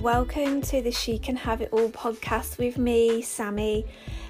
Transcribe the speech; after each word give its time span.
Welcome 0.00 0.62
to 0.62 0.80
the 0.80 0.90
She 0.90 1.18
Can 1.18 1.36
Have 1.36 1.60
It 1.60 1.68
All 1.72 1.90
podcast 1.90 2.56
with 2.56 2.78
me, 2.78 3.20
Sammi. 3.20 3.84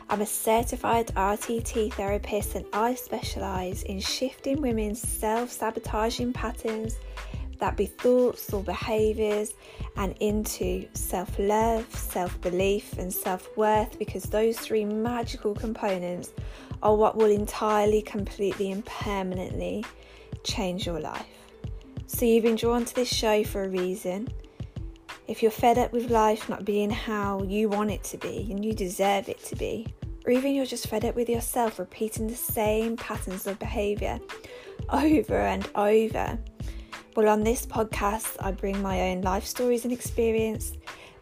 I'm 0.09 0.21
a 0.21 0.27
certified 0.27 1.07
RTT 1.15 1.93
therapist 1.93 2.57
and 2.57 2.67
I 2.73 2.97
specialise 2.97 3.85
in 3.85 4.01
shifting 4.01 4.61
women's 4.61 5.01
self 5.01 5.53
sabotaging 5.53 6.33
patterns 6.33 6.97
that 7.61 7.77
be 7.77 7.87
thoughts 7.87 8.53
or 8.53 8.65
behaviours 8.65 9.55
and 9.97 10.17
into 10.19 10.89
self 10.95 11.39
love, 11.39 11.87
self 11.95 12.41
belief, 12.41 12.99
and 12.99 13.13
self 13.13 13.49
worth 13.57 13.97
because 13.97 14.25
those 14.25 14.59
three 14.59 14.85
magical 14.85 15.55
components 15.55 16.33
are 16.83 16.97
what 16.97 17.17
will 17.17 17.31
entirely, 17.31 18.03
completely, 18.03 18.73
and 18.73 18.85
permanently 18.87 19.85
change 20.43 20.85
your 20.85 20.99
life. 20.99 21.29
So, 22.09 22.27
you've 22.27 22.43
been 22.43 22.57
drawn 22.57 22.85
to 22.87 22.93
this 22.93 23.09
show 23.09 23.45
for 23.45 23.63
a 23.63 23.69
reason. 23.69 24.27
If 25.31 25.43
you're 25.43 25.53
fed 25.53 25.79
up 25.79 25.93
with 25.93 26.11
life 26.11 26.49
not 26.49 26.65
being 26.65 26.91
how 26.91 27.45
you 27.45 27.69
want 27.69 27.93
it 27.93 28.03
to 28.03 28.19
be 28.19 28.49
and 28.51 28.65
you 28.65 28.73
deserve 28.73 29.29
it 29.29 29.39
to 29.45 29.55
be, 29.55 29.87
or 30.27 30.33
even 30.33 30.53
you're 30.53 30.67
just 30.67 30.89
fed 30.89 31.05
up 31.05 31.15
with 31.15 31.29
yourself 31.29 31.79
repeating 31.79 32.27
the 32.27 32.35
same 32.35 32.97
patterns 32.97 33.47
of 33.47 33.57
behaviour 33.61 34.19
over 34.93 35.37
and 35.37 35.71
over, 35.77 36.37
well, 37.15 37.29
on 37.29 37.45
this 37.45 37.65
podcast, 37.65 38.39
I 38.41 38.51
bring 38.51 38.83
my 38.83 39.03
own 39.13 39.23
life 39.23 39.47
stories 39.47 39.85
and 39.85 39.93
experience, 39.93 40.73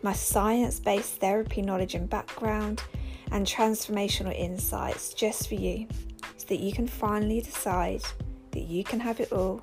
my 0.02 0.14
science 0.14 0.80
based 0.80 1.20
therapy 1.20 1.60
knowledge 1.60 1.94
and 1.94 2.08
background, 2.08 2.82
and 3.30 3.46
transformational 3.46 4.34
insights 4.34 5.12
just 5.12 5.48
for 5.48 5.56
you 5.56 5.86
so 6.38 6.46
that 6.46 6.60
you 6.60 6.72
can 6.72 6.86
finally 6.86 7.42
decide 7.42 8.02
that 8.52 8.62
you 8.62 8.84
can 8.84 9.00
have 9.00 9.20
it 9.20 9.32
all 9.34 9.60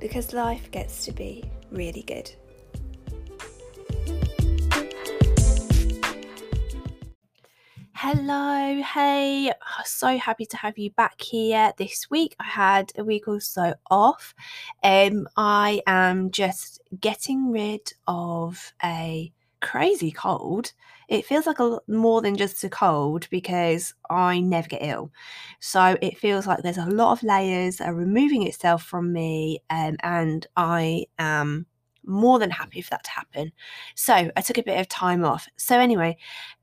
because 0.00 0.32
life 0.32 0.70
gets 0.70 1.04
to 1.04 1.12
be 1.12 1.44
really 1.70 2.02
good. 2.02 2.34
Hello, 8.08 8.82
hey, 8.84 9.52
so 9.84 10.16
happy 10.16 10.46
to 10.46 10.56
have 10.56 10.78
you 10.78 10.92
back 10.92 11.20
here 11.20 11.72
this 11.76 12.08
week. 12.08 12.36
I 12.38 12.44
had 12.44 12.92
a 12.96 13.02
week 13.02 13.26
or 13.26 13.40
so 13.40 13.74
off. 13.90 14.32
Um, 14.84 15.26
I 15.36 15.82
am 15.88 16.30
just 16.30 16.80
getting 17.00 17.50
rid 17.50 17.94
of 18.06 18.72
a 18.84 19.32
crazy 19.60 20.12
cold. 20.12 20.72
It 21.08 21.26
feels 21.26 21.48
like 21.48 21.58
a 21.58 21.80
more 21.88 22.22
than 22.22 22.36
just 22.36 22.62
a 22.62 22.68
cold 22.68 23.26
because 23.28 23.92
I 24.08 24.38
never 24.38 24.68
get 24.68 24.84
ill. 24.84 25.10
So 25.58 25.96
it 26.00 26.16
feels 26.16 26.46
like 26.46 26.62
there's 26.62 26.78
a 26.78 26.86
lot 26.86 27.10
of 27.10 27.24
layers 27.24 27.80
are 27.80 27.92
removing 27.92 28.46
itself 28.46 28.84
from 28.84 29.12
me, 29.12 29.64
um, 29.68 29.96
and 30.04 30.46
I 30.56 31.06
am 31.18 31.66
more 32.06 32.38
than 32.38 32.50
happy 32.50 32.80
for 32.80 32.90
that 32.90 33.04
to 33.04 33.10
happen. 33.10 33.52
So 33.94 34.14
I 34.14 34.40
took 34.40 34.58
a 34.58 34.62
bit 34.62 34.78
of 34.78 34.88
time 34.88 35.24
off. 35.24 35.48
So 35.56 35.78
anyway, 35.78 36.16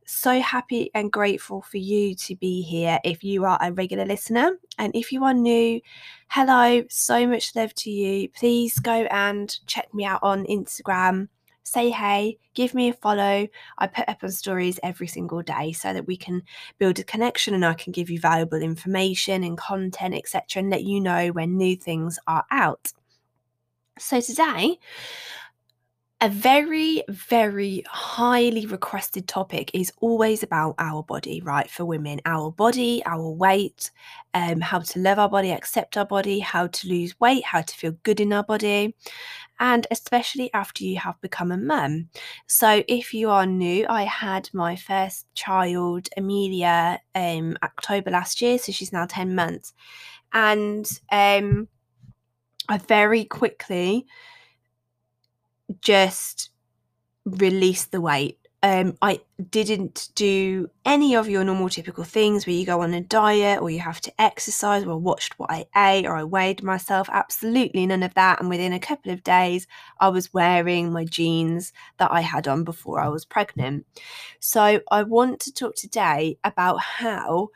so 0.05 0.39
happy 0.39 0.89
and 0.93 1.11
grateful 1.11 1.61
for 1.61 1.77
you 1.77 2.15
to 2.15 2.35
be 2.35 2.61
here 2.61 2.99
if 3.03 3.23
you 3.23 3.45
are 3.45 3.57
a 3.61 3.71
regular 3.71 4.05
listener. 4.05 4.57
And 4.77 4.95
if 4.95 5.11
you 5.11 5.23
are 5.23 5.33
new, 5.33 5.81
hello, 6.29 6.83
so 6.89 7.27
much 7.27 7.55
love 7.55 7.73
to 7.75 7.91
you. 7.91 8.29
Please 8.29 8.79
go 8.79 9.07
and 9.11 9.57
check 9.67 9.93
me 9.93 10.05
out 10.05 10.19
on 10.23 10.45
Instagram. 10.45 11.29
Say 11.63 11.89
hey, 11.89 12.37
give 12.53 12.73
me 12.73 12.89
a 12.89 12.93
follow. 12.93 13.47
I 13.77 13.87
put 13.87 14.09
up 14.09 14.23
on 14.23 14.31
stories 14.31 14.79
every 14.83 15.07
single 15.07 15.41
day 15.41 15.71
so 15.71 15.93
that 15.93 16.07
we 16.07 16.17
can 16.17 16.43
build 16.77 16.99
a 16.99 17.03
connection 17.03 17.53
and 17.53 17.65
I 17.65 17.73
can 17.73 17.93
give 17.93 18.09
you 18.09 18.19
valuable 18.19 18.61
information 18.61 19.43
and 19.43 19.57
content, 19.57 20.13
etc., 20.13 20.61
and 20.61 20.69
let 20.69 20.83
you 20.83 20.99
know 20.99 21.29
when 21.29 21.57
new 21.57 21.75
things 21.75 22.19
are 22.27 22.45
out. 22.51 22.91
So 23.99 24.19
today, 24.19 24.79
a 26.23 26.29
very, 26.29 27.03
very 27.09 27.83
highly 27.85 28.65
requested 28.65 29.27
topic 29.27 29.69
is 29.73 29.91
always 29.99 30.41
about 30.41 30.73
our 30.79 31.03
body, 31.03 31.41
right? 31.41 31.69
For 31.69 31.83
women, 31.83 32.21
our 32.25 32.49
body, 32.49 33.03
our 33.05 33.29
weight, 33.29 33.91
um, 34.33 34.61
how 34.61 34.79
to 34.79 34.99
love 34.99 35.19
our 35.19 35.27
body, 35.27 35.51
accept 35.51 35.97
our 35.97 36.05
body, 36.05 36.39
how 36.39 36.67
to 36.67 36.87
lose 36.87 37.19
weight, 37.19 37.43
how 37.43 37.61
to 37.61 37.75
feel 37.75 37.91
good 38.03 38.21
in 38.21 38.31
our 38.31 38.43
body, 38.43 38.95
and 39.59 39.85
especially 39.91 40.49
after 40.53 40.85
you 40.85 40.97
have 40.97 41.19
become 41.19 41.51
a 41.51 41.57
mum. 41.57 42.07
So, 42.47 42.85
if 42.87 43.13
you 43.13 43.29
are 43.29 43.45
new, 43.45 43.85
I 43.89 44.03
had 44.03 44.49
my 44.53 44.77
first 44.77 45.25
child, 45.35 46.07
Amelia, 46.15 47.01
um, 47.15 47.57
October 47.61 48.11
last 48.11 48.41
year, 48.41 48.57
so 48.59 48.71
she's 48.71 48.93
now 48.93 49.05
10 49.05 49.35
months. 49.35 49.73
And 50.31 50.89
um, 51.11 51.67
I 52.69 52.77
very 52.77 53.25
quickly 53.25 54.07
just 55.81 56.49
release 57.25 57.85
the 57.85 58.01
weight. 58.01 58.39
Um, 58.63 58.97
I 59.01 59.19
didn't 59.49 60.07
do 60.15 60.69
any 60.85 61.15
of 61.15 61.27
your 61.27 61.43
normal 61.43 61.67
typical 61.67 62.05
things 62.05 62.47
where 62.47 62.55
you 62.55 62.65
go 62.65 62.81
on 62.81 62.93
a 62.93 63.01
diet 63.01 63.61
or 63.61 63.69
you 63.69 63.79
have 63.81 63.99
to 64.01 64.21
exercise 64.21 64.85
or 64.85 64.97
watched 64.97 65.37
what 65.37 65.51
I 65.51 65.65
ate 65.75 66.05
or 66.05 66.15
I 66.15 66.23
weighed 66.23 66.63
myself. 66.63 67.09
Absolutely 67.11 67.85
none 67.85 68.03
of 68.03 68.13
that. 68.13 68.39
And 68.39 68.49
within 68.49 68.71
a 68.71 68.79
couple 68.79 69.11
of 69.11 69.21
days, 69.23 69.67
I 69.99 70.07
was 70.07 70.33
wearing 70.33 70.93
my 70.93 71.03
jeans 71.03 71.73
that 71.97 72.11
I 72.11 72.21
had 72.21 72.47
on 72.47 72.63
before 72.63 73.01
I 73.01 73.09
was 73.09 73.25
pregnant. 73.25 73.85
So 74.39 74.79
I 74.91 75.03
want 75.03 75.41
to 75.41 75.53
talk 75.53 75.75
today 75.75 76.37
about 76.45 76.79
how 76.79 77.49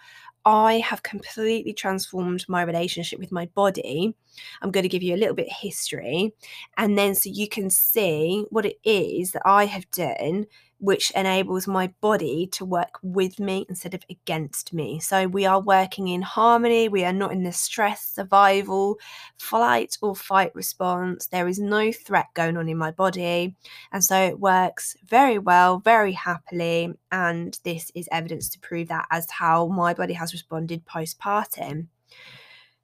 I 0.45 0.79
have 0.79 1.03
completely 1.03 1.73
transformed 1.73 2.45
my 2.47 2.63
relationship 2.63 3.19
with 3.19 3.31
my 3.31 3.47
body. 3.47 4.15
I'm 4.61 4.71
going 4.71 4.83
to 4.83 4.89
give 4.89 5.03
you 5.03 5.15
a 5.15 5.17
little 5.17 5.35
bit 5.35 5.47
of 5.47 5.57
history, 5.57 6.33
and 6.77 6.97
then 6.97 7.15
so 7.15 7.29
you 7.31 7.47
can 7.47 7.69
see 7.69 8.45
what 8.49 8.65
it 8.65 8.77
is 8.83 9.31
that 9.31 9.43
I 9.45 9.65
have 9.65 9.89
done 9.91 10.45
which 10.79 11.11
enables 11.11 11.67
my 11.67 11.91
body 12.01 12.47
to 12.51 12.63
work 12.63 12.99
with 13.01 13.39
me 13.39 13.65
instead 13.67 13.93
of 13.93 14.03
against 14.09 14.73
me. 14.73 14.99
So 14.99 15.27
we 15.27 15.45
are 15.45 15.59
working 15.59 16.07
in 16.07 16.21
harmony. 16.21 16.87
We 16.87 17.03
are 17.03 17.13
not 17.13 17.31
in 17.31 17.43
the 17.43 17.51
stress, 17.51 18.03
survival, 18.03 18.99
flight, 19.37 19.97
or 20.01 20.15
fight 20.15 20.53
response. 20.53 21.27
There 21.27 21.47
is 21.47 21.59
no 21.59 21.91
threat 21.91 22.27
going 22.35 22.57
on 22.57 22.69
in 22.69 22.77
my 22.77 22.91
body. 22.91 23.55
And 23.91 24.03
so 24.03 24.15
it 24.17 24.39
works 24.39 24.95
very 25.05 25.39
well, 25.39 25.79
very 25.79 26.13
happily. 26.13 26.93
And 27.11 27.57
this 27.63 27.91
is 27.95 28.07
evidence 28.11 28.49
to 28.49 28.59
prove 28.59 28.89
that 28.89 29.07
as 29.09 29.29
how 29.31 29.67
my 29.67 29.93
body 29.93 30.13
has 30.13 30.33
responded 30.33 30.85
postpartum. 30.85 31.87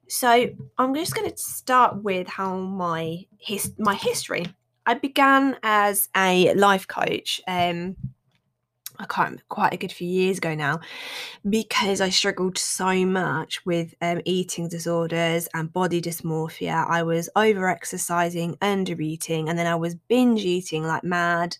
So 0.08 0.48
I'm 0.78 0.94
just 0.94 1.14
going 1.14 1.30
to 1.30 1.36
start 1.36 2.02
with 2.02 2.28
how 2.28 2.56
my 2.56 3.26
his 3.38 3.72
my 3.78 3.94
history 3.94 4.46
I 4.86 4.94
began 4.94 5.56
as 5.62 6.08
a 6.16 6.52
life 6.54 6.86
coach. 6.86 7.40
Um, 7.46 7.96
I 8.96 9.06
can't 9.06 9.42
quite 9.48 9.72
a 9.72 9.76
good 9.76 9.90
few 9.90 10.06
years 10.06 10.38
ago 10.38 10.54
now, 10.54 10.78
because 11.48 12.00
I 12.00 12.10
struggled 12.10 12.56
so 12.58 13.04
much 13.04 13.64
with 13.66 13.92
um, 14.00 14.20
eating 14.24 14.68
disorders 14.68 15.48
and 15.52 15.72
body 15.72 16.00
dysmorphia. 16.00 16.86
I 16.88 17.02
was 17.02 17.28
over 17.34 17.68
exercising, 17.68 18.56
under 18.60 19.00
eating, 19.00 19.48
and 19.48 19.58
then 19.58 19.66
I 19.66 19.74
was 19.74 19.96
binge 19.96 20.44
eating 20.44 20.84
like 20.84 21.02
mad. 21.02 21.56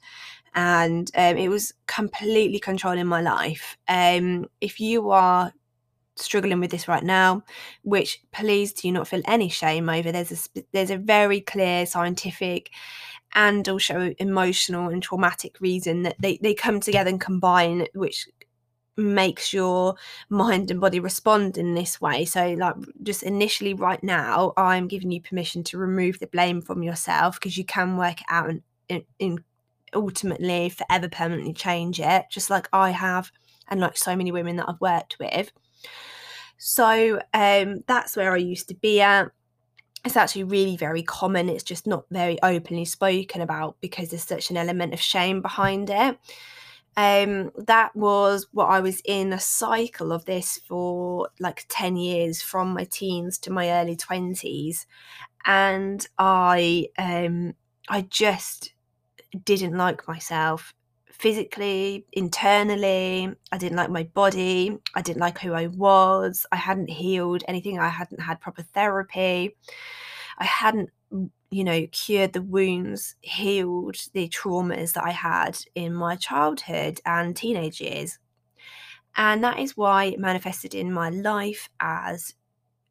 And 0.55 1.11
um, 1.16 1.37
it 1.37 1.49
was 1.49 1.75
completely 1.88 2.61
controlling 2.61 3.06
my 3.06 3.21
life. 3.21 3.76
Um, 3.88 4.47
if 4.61 4.78
you 4.78 5.11
are 5.11 5.53
struggling 6.16 6.60
with 6.60 6.70
this 6.70 6.88
right 6.88 7.02
now, 7.02 7.42
which 7.82 8.22
please 8.32 8.72
do 8.72 8.91
not 8.92 9.08
feel 9.08 9.22
any 9.26 9.48
shame 9.48 9.88
over. 9.88 10.12
There's 10.12 10.48
a 10.56 10.62
there's 10.72 10.91
a 10.91 10.98
very 10.98 11.41
clear 11.41 11.86
scientific 11.86 12.70
and 13.34 13.69
also 13.69 14.14
emotional 14.19 14.88
and 14.88 15.02
traumatic 15.02 15.60
reason 15.60 16.02
that 16.02 16.16
they, 16.20 16.38
they 16.41 16.54
come 16.54 16.80
together 16.80 17.10
and 17.10 17.20
combine, 17.20 17.86
which 17.94 18.28
makes 18.97 19.52
your 19.52 19.97
mind 20.28 20.70
and 20.70 20.80
body 20.80 21.00
respond 21.00 21.58
in 21.58 21.75
this 21.75 22.00
way. 22.00 22.25
So, 22.25 22.52
like, 22.52 22.76
just 23.02 23.22
initially, 23.25 23.75
right 23.75 24.02
now, 24.02 24.52
I'm 24.56 24.86
giving 24.86 25.10
you 25.10 25.20
permission 25.20 25.64
to 25.64 25.78
remove 25.78 26.20
the 26.20 26.28
blame 26.28 26.62
from 26.62 26.82
yourself 26.82 27.40
because 27.40 27.58
you 27.58 27.64
can 27.64 27.96
work 27.96 28.20
it 28.20 28.26
out 28.31 28.50
and, 28.50 28.62
and, 28.88 29.02
and 29.20 29.40
ultimately 29.94 30.69
forever 30.69 31.08
permanently 31.08 31.52
change 31.52 32.00
it, 32.00 32.26
just 32.31 32.50
like 32.50 32.69
I 32.72 32.90
have, 32.90 33.32
and 33.69 33.81
like 33.81 33.96
so 33.96 34.14
many 34.14 34.31
women 34.31 34.56
that 34.56 34.69
I've 34.69 34.81
worked 34.81 35.17
with. 35.19 35.50
So, 36.58 37.20
um, 37.32 37.84
that's 37.86 38.16
where 38.16 38.32
I 38.32 38.38
used 38.38 38.69
to 38.69 38.75
be 38.75 39.00
at 39.00 39.31
it's 40.04 40.16
actually 40.16 40.44
really 40.44 40.76
very 40.76 41.02
common. 41.02 41.48
It's 41.48 41.62
just 41.62 41.86
not 41.86 42.04
very 42.10 42.40
openly 42.42 42.84
spoken 42.84 43.40
about 43.40 43.76
because 43.81 44.10
there's 44.10 44.25
such 44.25 44.50
an 44.50 44.56
element 44.56 44.92
of 44.92 45.00
shame 45.00 45.40
behind 45.40 45.88
it. 45.88 46.19
Um, 46.96 47.50
that 47.56 47.96
was 47.96 48.46
what 48.52 48.66
I 48.66 48.81
was 48.81 49.00
in 49.04 49.32
a 49.32 49.40
cycle 49.40 50.12
of 50.12 50.26
this 50.26 50.60
for 50.69 51.28
like 51.40 51.64
10 51.69 51.96
years 51.96 52.40
from 52.40 52.75
my 52.75 52.84
teens 52.84 53.38
to 53.38 53.50
my 53.50 53.70
early 53.70 53.96
20s. 53.96 54.86
And 55.46 56.06
I 56.19 56.88
um 56.98 57.54
I 57.88 58.02
just 58.02 58.75
didn't 59.44 59.76
like 59.76 60.06
myself 60.06 60.75
physically, 61.19 62.06
internally. 62.12 63.31
I 63.52 63.58
didn't 63.58 63.76
like 63.76 63.90
my 63.90 64.05
body. 64.05 64.78
I 64.94 65.02
didn't 65.02 65.20
like 65.20 65.38
who 65.38 65.52
I 65.52 65.69
was. 65.69 66.46
I 66.52 66.56
hadn't 66.56 66.90
healed 66.90 67.44
anything. 67.49 67.78
I 67.78 67.88
hadn't 67.88 68.20
had 68.20 68.40
proper 68.40 68.62
therapy. 68.62 69.56
I 70.38 70.44
hadn't 70.44 70.90
you 71.50 71.62
know, 71.62 71.87
cured 71.93 72.32
the 72.32 72.43
wounds, 72.43 73.14
healed 73.20 73.96
the 74.12 74.28
traumas 74.28 74.94
that 74.94 75.05
I 75.05 75.12
had 75.12 75.56
in 75.76 75.94
my 75.94 76.16
childhood 76.16 77.00
and 77.06 77.37
teenage 77.37 77.81
years. 77.81 78.19
And 79.17 79.44
that 79.44 79.60
is 79.60 79.76
why 79.76 80.06
it 80.06 80.19
manifested 80.19 80.75
in 80.75 80.93
my 80.93 81.10
life 81.10 81.69
as 81.78 82.34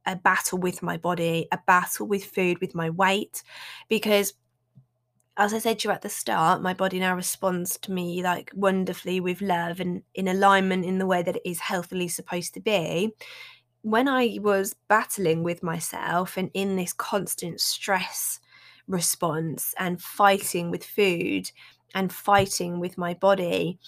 a 0.05 0.15
battle 0.15 0.59
with 0.59 0.81
my 0.81 0.95
body, 0.95 1.47
a 1.51 1.59
battle 1.67 2.07
with 2.07 2.23
food, 2.23 2.59
with 2.61 2.73
my 2.73 2.89
weight, 2.89 3.43
because 3.89 4.33
as 5.37 5.53
I 5.53 5.59
said 5.59 5.79
to 5.79 5.87
you 5.87 5.93
at 5.93 6.01
the 6.01 6.09
start, 6.09 6.61
my 6.61 6.73
body 6.73 6.99
now 6.99 7.15
responds 7.15 7.77
to 7.79 7.91
me 7.91 8.21
like 8.23 8.51
wonderfully 8.53 9.19
with 9.19 9.41
love 9.41 9.79
and 9.79 10.03
in 10.13 10.27
alignment 10.27 10.85
in 10.85 10.99
the 10.99 11.07
way 11.07 11.23
that 11.23 11.37
it 11.37 11.49
is 11.49 11.59
healthily 11.59 12.07
supposed 12.07 12.53
to 12.53 12.59
be. 12.59 13.13
When 13.81 14.07
I 14.07 14.37
was 14.41 14.75
battling 14.87 15.43
with 15.43 15.63
myself 15.63 16.37
and 16.37 16.51
in 16.53 16.75
this 16.75 16.93
constant 16.93 17.59
stress 17.59 18.39
response 18.87 19.73
and 19.79 20.01
fighting 20.01 20.69
with 20.69 20.83
food 20.83 21.49
and 21.95 22.13
fighting 22.13 22.79
with 22.79 22.97
my 22.97 23.13
body, 23.15 23.79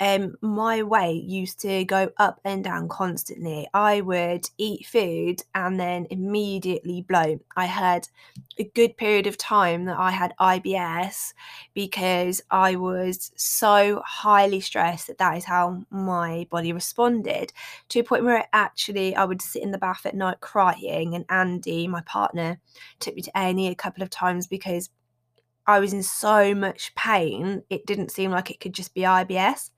um, 0.00 0.34
my 0.40 0.82
weight 0.82 1.24
used 1.24 1.60
to 1.60 1.84
go 1.84 2.10
up 2.16 2.40
and 2.42 2.64
down 2.64 2.88
constantly. 2.88 3.68
I 3.74 4.00
would 4.00 4.48
eat 4.56 4.86
food 4.86 5.42
and 5.54 5.78
then 5.78 6.06
immediately 6.08 7.02
blow. 7.02 7.38
I 7.54 7.66
had 7.66 8.08
a 8.58 8.64
good 8.64 8.96
period 8.96 9.26
of 9.26 9.36
time 9.36 9.84
that 9.84 9.98
I 9.98 10.10
had 10.10 10.32
IBS 10.40 11.34
because 11.74 12.40
I 12.50 12.76
was 12.76 13.30
so 13.36 14.02
highly 14.06 14.60
stressed 14.60 15.06
that 15.08 15.18
that 15.18 15.36
is 15.36 15.44
how 15.44 15.84
my 15.90 16.46
body 16.50 16.72
responded 16.72 17.52
to 17.90 18.00
a 18.00 18.04
point 18.04 18.24
where 18.24 18.48
actually 18.54 19.14
I 19.14 19.26
would 19.26 19.42
sit 19.42 19.62
in 19.62 19.70
the 19.70 19.78
bath 19.78 20.06
at 20.06 20.14
night 20.14 20.40
crying. 20.40 21.14
And 21.14 21.26
Andy, 21.28 21.86
my 21.86 22.00
partner, 22.00 22.58
took 23.00 23.14
me 23.14 23.22
to 23.22 23.32
A&E 23.36 23.68
a 23.68 23.74
couple 23.74 24.02
of 24.02 24.08
times 24.08 24.46
because 24.46 24.88
I 25.66 25.78
was 25.78 25.92
in 25.92 26.02
so 26.02 26.54
much 26.54 26.94
pain, 26.94 27.64
it 27.68 27.84
didn't 27.84 28.10
seem 28.10 28.30
like 28.30 28.50
it 28.50 28.60
could 28.60 28.72
just 28.72 28.94
be 28.94 29.02
IBS 29.02 29.68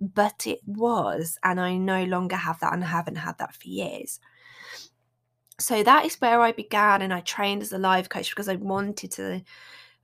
but 0.00 0.46
it 0.46 0.60
was, 0.66 1.38
and 1.42 1.60
I 1.60 1.76
no 1.76 2.04
longer 2.04 2.36
have 2.36 2.60
that 2.60 2.72
and 2.72 2.84
I 2.84 2.88
haven't 2.88 3.16
had 3.16 3.38
that 3.38 3.54
for 3.54 3.68
years. 3.68 4.20
So 5.58 5.82
that 5.82 6.04
is 6.04 6.20
where 6.20 6.40
I 6.40 6.52
began, 6.52 7.02
and 7.02 7.14
I 7.14 7.20
trained 7.20 7.62
as 7.62 7.72
a 7.72 7.78
life 7.78 8.08
coach 8.08 8.30
because 8.30 8.48
I 8.48 8.56
wanted 8.56 9.10
to 9.12 9.42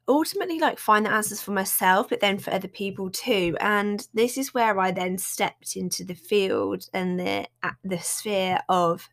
ultimately 0.09 0.59
like 0.59 0.79
find 0.79 1.07
the 1.07 1.13
answers 1.13 1.43
for 1.43 1.53
myself, 1.53 2.09
but 2.09 2.21
then 2.21 2.39
for 2.39 2.53
other 2.53 2.69
people 2.69 3.11
too. 3.11 3.57
And 3.61 4.07
this 4.15 4.37
is 4.39 4.55
where 4.55 4.79
I 4.79 4.91
then 4.91 5.19
stepped 5.19 5.77
into 5.77 6.05
the 6.05 6.15
field 6.15 6.87
and 6.93 7.19
the 7.21 7.47
the 7.85 7.99
sphere 7.99 8.61
of 8.69 9.09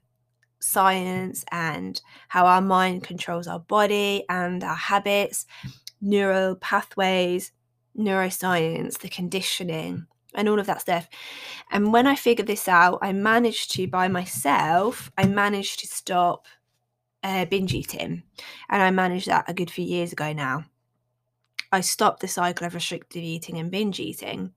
science 0.62 1.46
and 1.52 2.02
how 2.28 2.46
our 2.46 2.62
mind 2.62 3.04
controls 3.04 3.48
our 3.48 3.60
body 3.60 4.26
and 4.30 4.64
our 4.64 4.76
habits, 4.76 5.46
neural 6.02 6.56
pathways, 6.56 7.52
neuroscience, 7.98 9.00
the 9.00 9.10
conditioning, 9.10 10.06
and 10.36 10.48
all 10.48 10.60
of 10.60 10.68
that 10.68 10.82
stuff. 10.82 11.08
And 11.72 11.92
when 11.94 12.08
I 12.08 12.16
figured 12.16 12.48
this 12.48 12.68
out, 12.68 13.00
I 13.02 13.14
managed 13.14 13.72
to, 13.72 13.88
by 13.88 14.08
myself, 14.08 15.12
I 15.18 15.26
managed 15.26 15.80
to 15.80 15.88
stop 15.88 16.46
uh, 17.24 17.46
binge 17.46 17.74
eating. 17.74 18.24
And 18.70 18.82
I 18.82 18.92
managed 18.92 19.28
that 19.28 19.50
a 19.50 19.54
good 19.54 19.72
few 19.72 19.86
years 19.86 20.12
ago 20.12 20.34
now. 20.34 20.66
I 21.72 21.82
stopped 21.82 22.22
the 22.22 22.28
cycle 22.28 22.66
of 22.66 22.74
restrictive 22.74 23.24
eating 23.24 23.58
and 23.58 23.70
binge 23.70 24.00
eating. 24.00 24.54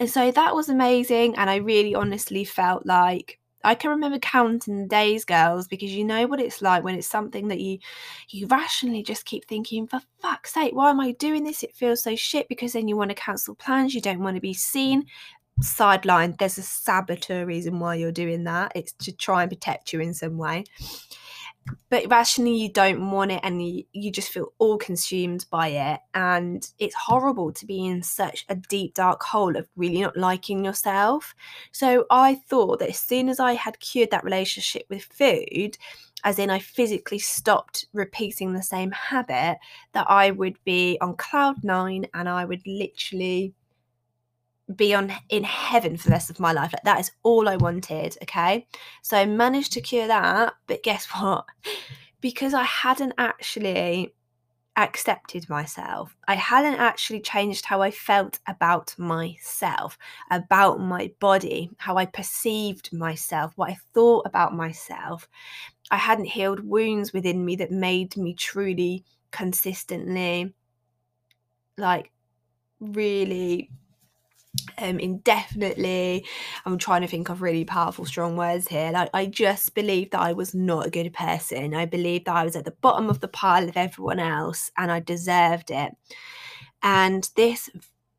And 0.00 0.08
so 0.08 0.30
that 0.30 0.54
was 0.54 0.68
amazing. 0.68 1.36
And 1.36 1.50
I 1.50 1.56
really 1.56 1.94
honestly 1.94 2.44
felt 2.44 2.86
like 2.86 3.38
I 3.64 3.74
can 3.74 3.90
remember 3.90 4.18
counting 4.18 4.82
the 4.82 4.88
days, 4.88 5.24
girls, 5.24 5.66
because 5.66 5.92
you 5.92 6.04
know 6.04 6.26
what 6.26 6.40
it's 6.40 6.62
like 6.62 6.84
when 6.84 6.94
it's 6.94 7.06
something 7.06 7.48
that 7.48 7.60
you 7.60 7.78
you 8.28 8.46
rationally 8.46 9.02
just 9.02 9.24
keep 9.24 9.46
thinking, 9.46 9.86
for 9.86 10.00
fuck's 10.20 10.54
sake, 10.54 10.74
why 10.74 10.90
am 10.90 11.00
I 11.00 11.12
doing 11.12 11.44
this? 11.44 11.62
It 11.62 11.74
feels 11.74 12.02
so 12.02 12.14
shit 12.16 12.48
because 12.48 12.72
then 12.72 12.88
you 12.88 12.96
want 12.96 13.10
to 13.10 13.14
cancel 13.14 13.54
plans, 13.54 13.94
you 13.94 14.00
don't 14.00 14.20
want 14.20 14.36
to 14.36 14.40
be 14.40 14.54
seen. 14.54 15.06
Sideline, 15.60 16.34
there's 16.38 16.58
a 16.58 16.62
saboteur 16.62 17.46
reason 17.46 17.78
why 17.78 17.94
you're 17.94 18.10
doing 18.10 18.44
that. 18.44 18.72
It's 18.74 18.92
to 18.92 19.12
try 19.12 19.42
and 19.42 19.50
protect 19.50 19.92
you 19.92 20.00
in 20.00 20.12
some 20.12 20.36
way 20.36 20.64
but 21.90 22.08
rationally 22.10 22.56
you 22.56 22.68
don't 22.68 23.10
want 23.10 23.32
it 23.32 23.40
and 23.42 23.66
you, 23.66 23.84
you 23.92 24.10
just 24.10 24.30
feel 24.30 24.52
all 24.58 24.76
consumed 24.76 25.46
by 25.50 25.68
it 25.68 26.00
and 26.14 26.68
it's 26.78 26.94
horrible 26.94 27.52
to 27.52 27.66
be 27.66 27.86
in 27.86 28.02
such 28.02 28.44
a 28.48 28.54
deep 28.54 28.94
dark 28.94 29.22
hole 29.22 29.56
of 29.56 29.68
really 29.76 30.00
not 30.00 30.16
liking 30.16 30.64
yourself. 30.64 31.34
So 31.72 32.06
i 32.10 32.34
thought 32.34 32.78
that 32.80 32.90
as 32.90 32.98
soon 32.98 33.28
as 33.28 33.40
i 33.40 33.54
had 33.54 33.80
cured 33.80 34.10
that 34.10 34.24
relationship 34.24 34.84
with 34.88 35.04
food 35.04 35.76
as 36.24 36.38
in 36.38 36.50
i 36.50 36.58
physically 36.58 37.18
stopped 37.18 37.86
repeating 37.92 38.52
the 38.52 38.62
same 38.62 38.90
habit 38.90 39.58
that 39.92 40.06
i 40.10 40.30
would 40.30 40.56
be 40.64 40.98
on 41.00 41.16
cloud 41.16 41.62
nine 41.62 42.06
and 42.14 42.28
i 42.28 42.44
would 42.44 42.62
literally 42.66 43.54
be 44.74 44.94
on 44.94 45.12
in 45.28 45.44
heaven 45.44 45.96
for 45.96 46.04
the 46.08 46.12
rest 46.12 46.30
of 46.30 46.40
my 46.40 46.52
life. 46.52 46.72
Like 46.72 46.84
that 46.84 47.00
is 47.00 47.10
all 47.22 47.48
I 47.48 47.56
wanted. 47.56 48.16
Okay. 48.22 48.66
So 49.02 49.16
I 49.16 49.26
managed 49.26 49.72
to 49.72 49.80
cure 49.80 50.06
that. 50.06 50.54
But 50.66 50.82
guess 50.82 51.06
what? 51.18 51.44
Because 52.20 52.54
I 52.54 52.62
hadn't 52.62 53.14
actually 53.18 54.14
accepted 54.76 55.48
myself, 55.48 56.16
I 56.26 56.34
hadn't 56.34 56.80
actually 56.80 57.20
changed 57.20 57.64
how 57.64 57.80
I 57.80 57.92
felt 57.92 58.40
about 58.48 58.94
myself, 58.98 59.96
about 60.30 60.80
my 60.80 61.12
body, 61.20 61.70
how 61.76 61.96
I 61.96 62.06
perceived 62.06 62.92
myself, 62.92 63.52
what 63.54 63.70
I 63.70 63.76
thought 63.92 64.26
about 64.26 64.52
myself. 64.52 65.28
I 65.92 65.96
hadn't 65.96 66.24
healed 66.24 66.64
wounds 66.64 67.12
within 67.12 67.44
me 67.44 67.54
that 67.56 67.70
made 67.70 68.16
me 68.16 68.34
truly 68.34 69.04
consistently 69.30 70.54
like 71.76 72.10
really 72.80 73.70
um, 74.78 74.98
indefinitely. 74.98 76.26
I'm 76.64 76.78
trying 76.78 77.02
to 77.02 77.08
think 77.08 77.28
of 77.28 77.42
really 77.42 77.64
powerful, 77.64 78.04
strong 78.04 78.36
words 78.36 78.68
here. 78.68 78.90
Like, 78.92 79.10
I 79.14 79.26
just 79.26 79.74
believed 79.74 80.12
that 80.12 80.20
I 80.20 80.32
was 80.32 80.54
not 80.54 80.86
a 80.86 80.90
good 80.90 81.12
person. 81.12 81.74
I 81.74 81.86
believed 81.86 82.26
that 82.26 82.36
I 82.36 82.44
was 82.44 82.56
at 82.56 82.64
the 82.64 82.76
bottom 82.80 83.08
of 83.08 83.20
the 83.20 83.28
pile 83.28 83.68
of 83.68 83.76
everyone 83.76 84.20
else 84.20 84.70
and 84.76 84.90
I 84.90 85.00
deserved 85.00 85.70
it. 85.70 85.92
And 86.82 87.28
this 87.36 87.70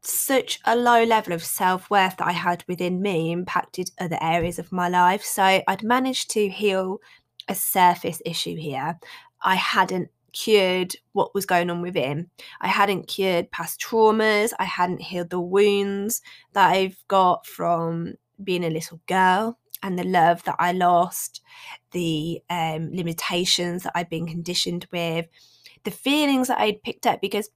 such 0.01 0.59
a 0.65 0.75
low 0.75 1.03
level 1.03 1.33
of 1.33 1.43
self 1.43 1.89
worth 1.89 2.17
that 2.17 2.27
I 2.27 2.31
had 2.31 2.63
within 2.67 3.01
me 3.01 3.31
impacted 3.31 3.91
other 3.99 4.17
areas 4.21 4.59
of 4.59 4.71
my 4.71 4.87
life. 4.87 5.23
So 5.23 5.61
I'd 5.67 5.83
managed 5.83 6.29
to 6.31 6.47
heal 6.47 6.99
a 7.47 7.55
surface 7.55 8.21
issue 8.25 8.55
here. 8.55 8.99
I 9.41 9.55
hadn't 9.55 10.09
cured 10.35 10.95
what 11.13 11.33
was 11.33 11.45
going 11.45 11.69
on 11.69 11.81
within. 11.81 12.29
I 12.61 12.67
hadn't 12.67 13.07
cured 13.07 13.51
past 13.51 13.81
traumas. 13.81 14.53
I 14.59 14.65
hadn't 14.65 15.01
healed 15.01 15.29
the 15.29 15.39
wounds 15.39 16.21
that 16.53 16.69
I've 16.71 17.03
got 17.07 17.47
from 17.47 18.15
being 18.43 18.63
a 18.63 18.69
little 18.69 18.99
girl 19.07 19.57
and 19.81 19.97
the 19.97 20.03
love 20.03 20.43
that 20.43 20.57
I 20.59 20.73
lost, 20.73 21.41
the 21.91 22.41
um, 22.49 22.91
limitations 22.93 23.83
that 23.83 23.93
I've 23.95 24.09
been 24.09 24.27
conditioned 24.27 24.87
with, 24.91 25.27
the 25.83 25.91
feelings 25.91 26.49
that 26.49 26.59
I'd 26.59 26.83
picked 26.83 27.07
up 27.07 27.21
because 27.21 27.49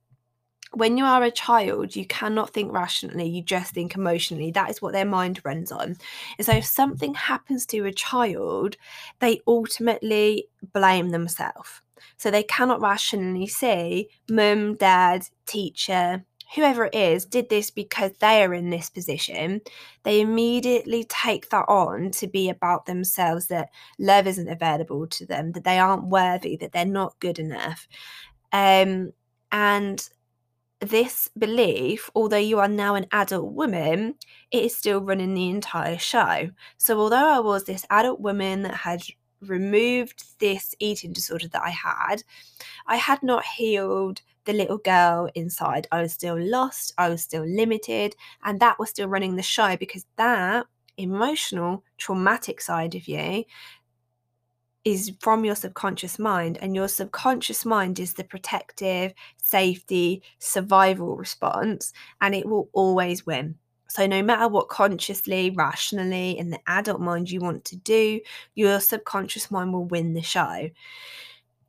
when 0.71 0.97
you 0.97 1.05
are 1.05 1.23
a 1.23 1.31
child, 1.31 1.95
you 1.95 2.05
cannot 2.05 2.51
think 2.51 2.71
rationally, 2.71 3.27
you 3.27 3.41
just 3.41 3.73
think 3.73 3.95
emotionally. 3.95 4.51
That 4.51 4.69
is 4.69 4.81
what 4.81 4.93
their 4.93 5.05
mind 5.05 5.41
runs 5.43 5.71
on. 5.71 5.97
And 6.37 6.45
so, 6.45 6.53
if 6.53 6.65
something 6.65 7.15
happens 7.15 7.65
to 7.67 7.85
a 7.85 7.91
child, 7.91 8.77
they 9.19 9.41
ultimately 9.47 10.47
blame 10.73 11.09
themselves. 11.09 11.81
So 12.17 12.31
they 12.31 12.43
cannot 12.43 12.81
rationally 12.81 13.47
say, 13.47 14.07
mum, 14.29 14.75
dad, 14.75 15.27
teacher, 15.45 16.25
whoever 16.55 16.85
it 16.85 16.95
is, 16.95 17.25
did 17.25 17.49
this 17.49 17.69
because 17.69 18.11
they 18.19 18.43
are 18.43 18.53
in 18.53 18.69
this 18.69 18.89
position. 18.89 19.61
They 20.03 20.21
immediately 20.21 21.03
take 21.03 21.49
that 21.49 21.65
on 21.67 22.11
to 22.11 22.27
be 22.27 22.49
about 22.49 22.85
themselves 22.85 23.47
that 23.47 23.69
love 23.99 24.25
isn't 24.27 24.49
available 24.49 25.07
to 25.07 25.25
them, 25.25 25.51
that 25.51 25.63
they 25.63 25.77
aren't 25.77 26.05
worthy, 26.07 26.57
that 26.57 26.71
they're 26.71 26.85
not 26.85 27.19
good 27.19 27.39
enough. 27.39 27.87
Um, 28.51 29.11
and 29.51 30.07
this 30.81 31.29
belief, 31.37 32.09
although 32.15 32.37
you 32.37 32.59
are 32.59 32.67
now 32.67 32.95
an 32.95 33.05
adult 33.11 33.51
woman, 33.51 34.15
it 34.51 34.63
is 34.63 34.75
still 34.75 35.01
running 35.01 35.33
the 35.33 35.49
entire 35.49 35.97
show. 35.97 36.49
So, 36.77 36.99
although 36.99 37.27
I 37.27 37.39
was 37.39 37.65
this 37.65 37.85
adult 37.89 38.21
woman 38.21 38.63
that 38.63 38.73
had 38.75 39.03
removed 39.41 40.23
this 40.39 40.75
eating 40.79 41.13
disorder 41.13 41.47
that 41.49 41.63
I 41.63 41.69
had, 41.69 42.23
I 42.87 42.97
had 42.97 43.23
not 43.23 43.45
healed 43.45 44.21
the 44.45 44.53
little 44.53 44.77
girl 44.77 45.29
inside. 45.35 45.87
I 45.91 46.01
was 46.01 46.13
still 46.13 46.39
lost, 46.39 46.93
I 46.97 47.09
was 47.09 47.21
still 47.21 47.45
limited, 47.45 48.15
and 48.43 48.59
that 48.59 48.79
was 48.79 48.89
still 48.89 49.07
running 49.07 49.35
the 49.35 49.43
show 49.43 49.77
because 49.77 50.05
that 50.17 50.65
emotional, 50.97 51.83
traumatic 51.97 52.61
side 52.61 52.95
of 52.95 53.07
you 53.07 53.45
is 54.85 55.11
from 55.19 55.45
your 55.45 55.55
subconscious 55.55 56.17
mind, 56.17 56.57
and 56.61 56.75
your 56.75 56.87
subconscious 56.87 57.65
mind 57.65 57.99
is 57.99 58.13
the 58.13 58.23
protective, 58.23 59.13
safety, 59.37 60.23
survival 60.39 61.15
response, 61.15 61.93
and 62.21 62.33
it 62.33 62.47
will 62.47 62.69
always 62.73 63.25
win. 63.25 63.55
So, 63.89 64.05
no 64.05 64.21
matter 64.21 64.47
what 64.47 64.69
consciously, 64.69 65.49
rationally, 65.51 66.37
in 66.37 66.49
the 66.51 66.59
adult 66.67 67.01
mind 67.01 67.29
you 67.29 67.39
want 67.39 67.65
to 67.65 67.75
do, 67.75 68.21
your 68.55 68.79
subconscious 68.79 69.49
mind 69.51 69.73
will 69.73 69.85
win 69.85 70.13
the 70.13 70.21
show. 70.21 70.69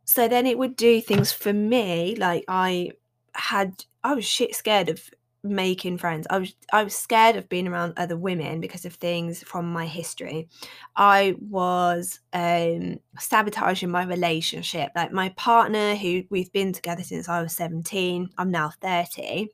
So 0.05 0.27
then 0.27 0.45
it 0.47 0.59
would 0.59 0.75
do 0.75 1.00
things 1.00 1.33
for 1.33 1.53
me. 1.53 2.17
Like 2.17 2.45
I 2.49 2.91
had, 3.35 3.85
I 4.03 4.15
was 4.15 4.25
shit 4.25 4.57
scared 4.57 4.89
of 4.89 5.09
making 5.43 5.99
friends. 5.99 6.27
I 6.29 6.39
was 6.39 6.55
I 6.73 6.83
was 6.83 6.95
scared 6.97 7.37
of 7.37 7.49
being 7.49 7.69
around 7.69 7.95
other 7.97 8.17
women 8.17 8.61
because 8.61 8.85
of 8.85 8.95
things 8.95 9.43
from 9.43 9.73
my 9.73 9.87
history. 9.87 10.49
I 10.97 11.37
was 11.41 12.21
um 12.33 12.99
sabotaging 13.19 13.91
my 13.91 14.05
relationship. 14.05 14.91
Like 14.97 15.12
my 15.12 15.31
partner 15.37 15.95
who 15.95 16.25
we've 16.29 16.53
been 16.53 16.73
together 16.73 17.03
since 17.05 17.29
I 17.29 17.41
was 17.41 17.55
17, 17.55 18.31
I'm 18.37 18.50
now 18.50 18.73
30. 18.83 19.49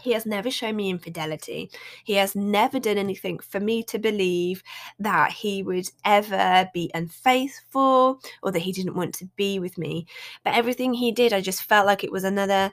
He 0.00 0.12
has 0.12 0.26
never 0.26 0.50
shown 0.50 0.76
me 0.76 0.90
infidelity. 0.90 1.70
He 2.04 2.14
has 2.14 2.34
never 2.34 2.78
done 2.78 2.98
anything 2.98 3.38
for 3.38 3.60
me 3.60 3.82
to 3.84 3.98
believe 3.98 4.62
that 4.98 5.32
he 5.32 5.62
would 5.62 5.88
ever 6.04 6.68
be 6.72 6.90
unfaithful 6.94 8.20
or 8.42 8.52
that 8.52 8.60
he 8.60 8.72
didn't 8.72 8.94
want 8.94 9.14
to 9.16 9.26
be 9.36 9.58
with 9.58 9.78
me. 9.78 10.06
But 10.44 10.54
everything 10.54 10.94
he 10.94 11.12
did, 11.12 11.32
I 11.32 11.40
just 11.40 11.62
felt 11.62 11.86
like 11.86 12.04
it 12.04 12.12
was 12.12 12.24
another 12.24 12.72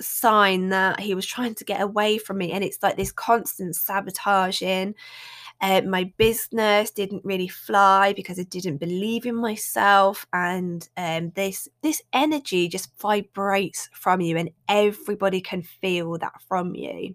sign 0.00 0.70
that 0.70 1.00
he 1.00 1.14
was 1.14 1.26
trying 1.26 1.54
to 1.54 1.64
get 1.64 1.80
away 1.80 2.18
from 2.18 2.38
me. 2.38 2.52
And 2.52 2.64
it's 2.64 2.82
like 2.82 2.96
this 2.96 3.12
constant 3.12 3.76
sabotaging. 3.76 4.94
Uh, 5.60 5.82
my 5.82 6.12
business 6.16 6.90
didn't 6.90 7.24
really 7.24 7.48
fly 7.48 8.12
because 8.14 8.38
I 8.38 8.44
didn't 8.44 8.78
believe 8.78 9.26
in 9.26 9.36
myself, 9.36 10.26
and 10.32 10.88
um, 10.96 11.32
this 11.34 11.68
this 11.82 12.02
energy 12.12 12.68
just 12.68 12.98
vibrates 12.98 13.88
from 13.92 14.20
you, 14.20 14.36
and 14.36 14.50
everybody 14.68 15.40
can 15.40 15.62
feel 15.62 16.18
that 16.18 16.40
from 16.48 16.74
you. 16.74 17.14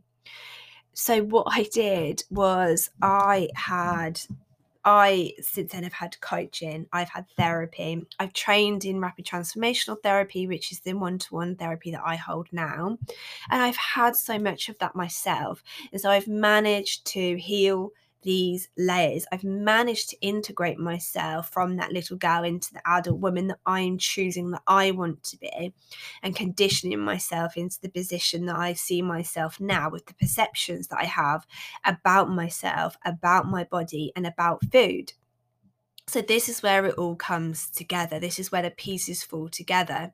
So 0.93 1.23
what 1.23 1.47
I 1.49 1.63
did 1.73 2.23
was 2.29 2.89
I 3.01 3.49
had 3.55 4.21
I 4.85 5.33
since 5.41 5.71
then 5.71 5.83
have 5.83 5.93
had 5.93 6.21
coaching, 6.21 6.85
I've 6.93 7.09
had 7.09 7.25
therapy, 7.35 8.05
I've 8.19 8.33
trained 8.33 8.85
in 8.85 9.01
rapid 9.01 9.25
transformational 9.25 9.97
therapy, 10.01 10.45
which 10.47 10.71
is 10.71 10.81
the 10.81 10.93
one 10.93 11.17
to 11.17 11.33
one 11.33 11.55
therapy 11.55 11.89
that 11.91 12.03
I 12.05 12.15
hold 12.15 12.47
now. 12.51 12.97
And 13.49 13.61
I've 13.63 13.75
had 13.75 14.15
so 14.15 14.37
much 14.37 14.69
of 14.69 14.77
that 14.77 14.95
myself. 14.95 15.63
And 15.91 15.99
so 15.99 16.11
I've 16.11 16.27
managed 16.27 17.05
to 17.07 17.35
heal 17.37 17.91
these 18.25 18.67
layers. 18.77 19.25
I've 19.31 19.45
managed 19.45 20.09
to 20.09 20.19
integrate 20.19 20.77
myself 20.79 21.49
from 21.51 21.77
that 21.77 21.93
little 21.93 22.17
girl 22.17 22.43
into 22.43 22.73
the 22.73 22.81
adult 22.85 23.19
woman 23.19 23.47
that 23.47 23.59
I'm 23.65 23.97
choosing 23.97 24.51
that 24.51 24.63
I 24.67 24.91
want 24.91 25.23
to 25.23 25.37
be 25.37 25.73
and 26.21 26.35
conditioning 26.35 26.99
myself 26.99 27.55
into 27.55 27.79
the 27.81 27.89
position 27.89 28.47
that 28.47 28.57
I 28.57 28.73
see 28.73 29.01
myself 29.01 29.61
now 29.61 29.89
with 29.89 30.07
the 30.07 30.15
perceptions 30.15 30.87
that 30.87 30.99
I 30.99 31.05
have 31.05 31.45
about 31.85 32.29
myself, 32.29 32.97
about 33.05 33.45
my 33.45 33.63
body, 33.63 34.11
and 34.15 34.27
about 34.27 34.61
food. 34.71 35.13
So, 36.07 36.21
this 36.21 36.49
is 36.49 36.61
where 36.61 36.85
it 36.85 36.95
all 36.95 37.15
comes 37.15 37.69
together. 37.69 38.19
This 38.19 38.39
is 38.39 38.51
where 38.51 38.61
the 38.61 38.71
pieces 38.71 39.23
fall 39.23 39.49
together 39.49 40.13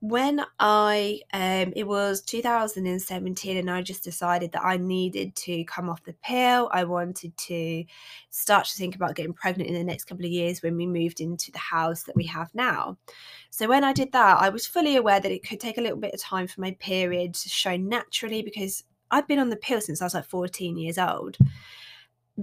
when 0.00 0.44
I 0.58 1.20
um 1.32 1.72
it 1.74 1.86
was 1.86 2.20
2017 2.20 3.56
and 3.56 3.70
I 3.70 3.80
just 3.82 4.04
decided 4.04 4.52
that 4.52 4.64
I 4.64 4.76
needed 4.76 5.34
to 5.36 5.64
come 5.64 5.88
off 5.88 6.04
the 6.04 6.14
pill. 6.22 6.68
I 6.72 6.84
wanted 6.84 7.36
to 7.36 7.84
start 8.30 8.66
to 8.66 8.76
think 8.76 8.94
about 8.94 9.16
getting 9.16 9.32
pregnant 9.32 9.70
in 9.70 9.74
the 9.74 9.84
next 9.84 10.04
couple 10.04 10.26
of 10.26 10.30
years 10.30 10.62
when 10.62 10.76
we 10.76 10.86
moved 10.86 11.20
into 11.20 11.50
the 11.50 11.58
house 11.58 12.02
that 12.04 12.16
we 12.16 12.26
have 12.26 12.54
now. 12.54 12.98
So 13.50 13.68
when 13.68 13.84
I 13.84 13.92
did 13.92 14.12
that, 14.12 14.38
I 14.40 14.50
was 14.50 14.66
fully 14.66 14.96
aware 14.96 15.20
that 15.20 15.32
it 15.32 15.46
could 15.48 15.60
take 15.60 15.78
a 15.78 15.80
little 15.82 15.98
bit 15.98 16.14
of 16.14 16.20
time 16.20 16.46
for 16.46 16.60
my 16.60 16.72
period 16.72 17.34
to 17.34 17.48
show 17.48 17.76
naturally 17.76 18.42
because 18.42 18.84
I'd 19.10 19.26
been 19.26 19.38
on 19.38 19.50
the 19.50 19.56
pill 19.56 19.80
since 19.80 20.02
I 20.02 20.06
was 20.06 20.14
like 20.14 20.26
14 20.26 20.76
years 20.76 20.98
old 20.98 21.38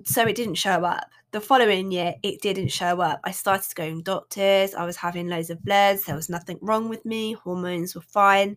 so 0.05 0.25
it 0.25 0.35
didn't 0.35 0.55
show 0.55 0.83
up. 0.83 1.09
The 1.33 1.41
following 1.41 1.91
year, 1.91 2.13
it 2.21 2.43
didn't 2.43 2.67
show 2.67 3.01
up. 3.01 3.19
I 3.23 3.31
started 3.31 3.73
going 3.73 4.03
doctors. 4.03 4.75
I 4.75 4.85
was 4.85 4.95
having 4.95 5.27
loads 5.27 5.49
of 5.49 5.65
bloods. 5.65 6.03
There 6.03 6.15
was 6.15 6.29
nothing 6.29 6.59
wrong 6.61 6.89
with 6.89 7.03
me. 7.05 7.33
Hormones 7.33 7.95
were 7.95 8.01
fine. 8.01 8.55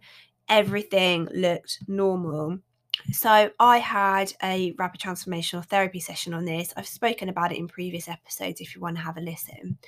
Everything 0.51 1.27
looked 1.33 1.79
normal. 1.89 2.59
So 3.13 3.51
I 3.59 3.79
had 3.79 4.35
a 4.43 4.75
rapid 4.77 5.01
transformational 5.01 5.65
therapy 5.65 6.01
session 6.01 6.35
on 6.35 6.45
this. 6.45 6.75
I've 6.77 6.87
spoken 6.87 7.31
about 7.31 7.51
it 7.51 7.57
in 7.57 7.67
previous 7.67 8.09
episodes 8.09 8.61
if 8.61 8.75
you 8.75 8.83
want 8.83 8.97
to 8.97 9.03
have 9.03 9.17
a 9.17 9.23
listen 9.23 9.79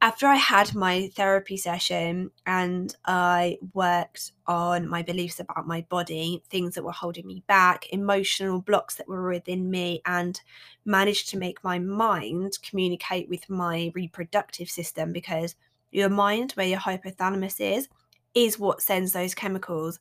after 0.00 0.26
I 0.26 0.36
had 0.36 0.74
my 0.74 1.10
therapy 1.14 1.56
session 1.56 2.30
and 2.46 2.94
I 3.04 3.58
worked 3.74 4.32
on 4.46 4.88
my 4.88 5.02
beliefs 5.02 5.40
about 5.40 5.66
my 5.66 5.84
body, 5.88 6.42
things 6.48 6.74
that 6.74 6.84
were 6.84 6.92
holding 6.92 7.26
me 7.26 7.42
back, 7.48 7.86
emotional 7.90 8.60
blocks 8.60 8.94
that 8.96 9.08
were 9.08 9.28
within 9.28 9.70
me, 9.70 10.00
and 10.06 10.40
managed 10.84 11.30
to 11.30 11.38
make 11.38 11.64
my 11.64 11.78
mind 11.80 12.58
communicate 12.62 13.28
with 13.28 13.50
my 13.50 13.90
reproductive 13.94 14.70
system 14.70 15.12
because 15.12 15.56
your 15.90 16.08
mind, 16.08 16.52
where 16.52 16.68
your 16.68 16.78
hypothalamus 16.78 17.60
is, 17.60 17.88
is 18.34 18.58
what 18.58 18.82
sends 18.82 19.12
those 19.12 19.34
chemicals. 19.34 19.98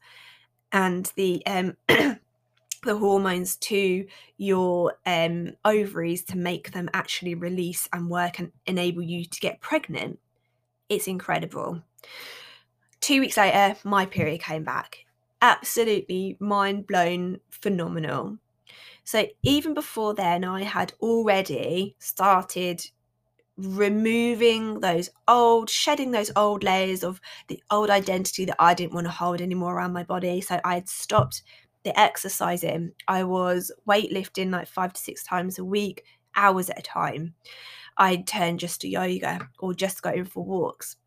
And 0.72 1.12
the 1.16 1.44
um 1.48 1.76
the 2.84 2.98
hormones 2.98 3.56
to 3.58 4.06
your 4.38 4.94
um, 5.06 5.54
ovaries 5.66 6.24
to 6.26 6.38
make 6.38 6.72
them 6.72 6.90
actually 6.94 7.36
release 7.36 7.88
and 7.94 8.10
work 8.10 8.40
and 8.40 8.52
enable 8.66 9.02
you 9.02 9.26
to 9.26 9.40
get 9.40 9.62
pregnant. 9.62 10.20
It's 10.90 11.08
incredible. 11.08 11.82
Two 13.00 13.22
weeks 13.22 13.38
later, 13.38 13.78
my 13.84 14.06
period 14.06 14.42
came 14.42 14.64
back. 14.64 15.06
Absolutely 15.42 16.38
mind 16.40 16.88
blown, 16.88 17.40
phenomenal. 17.50 18.38
So, 19.04 19.26
even 19.44 19.74
before 19.74 20.14
then, 20.14 20.44
I 20.44 20.64
had 20.64 20.94
already 21.02 21.96
started 22.00 22.82
removing 23.58 24.82
those 24.82 25.10
old, 25.28 25.70
shedding 25.70 26.12
those 26.12 26.32
old 26.36 26.64
layers 26.64 27.04
of 27.04 27.22
the 27.48 27.62
old 27.72 27.90
identity 27.90 28.46
that 28.46 28.58
I 28.60 28.74
didn't 28.74 28.94
want 28.94 29.08
to 29.08 29.12
hold 29.12 29.40
anymore 29.42 29.76
around 29.76 29.94
my 29.94 30.04
body. 30.04 30.42
So, 30.42 30.60
I 30.66 30.76
had 30.76 30.90
stopped 30.90 31.44
the 31.88 31.98
exercising. 31.98 32.92
I 33.08 33.24
was 33.24 33.72
weightlifting 33.88 34.52
like 34.52 34.68
five 34.68 34.92
to 34.92 35.00
six 35.00 35.24
times 35.24 35.58
a 35.58 35.64
week, 35.64 36.04
hours 36.36 36.70
at 36.70 36.80
a 36.80 36.82
time. 36.82 37.34
I'd 37.96 38.28
turn 38.28 38.58
just 38.58 38.82
to 38.82 38.90
yoga 38.90 39.48
or 39.60 39.74
just 39.74 40.02
going 40.02 40.26
for 40.26 40.44
walks. 40.44 40.98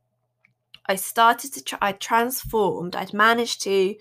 I 0.87 0.97
started 0.97 1.53
to 1.53 1.63
try, 1.63 1.79
I 1.83 1.93
transformed, 1.93 2.97
I'd 2.97 3.13
managed 3.13 3.63
to, 3.65 3.95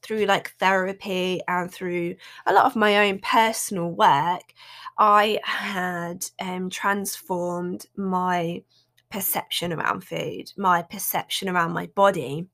through 0.00 0.24
like 0.24 0.56
therapy 0.58 1.42
and 1.46 1.70
through 1.70 2.16
a 2.46 2.54
lot 2.54 2.64
of 2.64 2.76
my 2.76 3.06
own 3.06 3.18
personal 3.18 3.90
work, 3.90 4.54
I 4.98 5.38
had 5.44 6.24
um, 6.40 6.70
transformed 6.70 7.86
my 7.94 8.62
perception 9.10 9.70
around 9.70 10.02
food, 10.02 10.50
my 10.56 10.80
perception 10.80 11.50
around 11.50 11.72
my 11.72 11.88
body, 11.88 12.48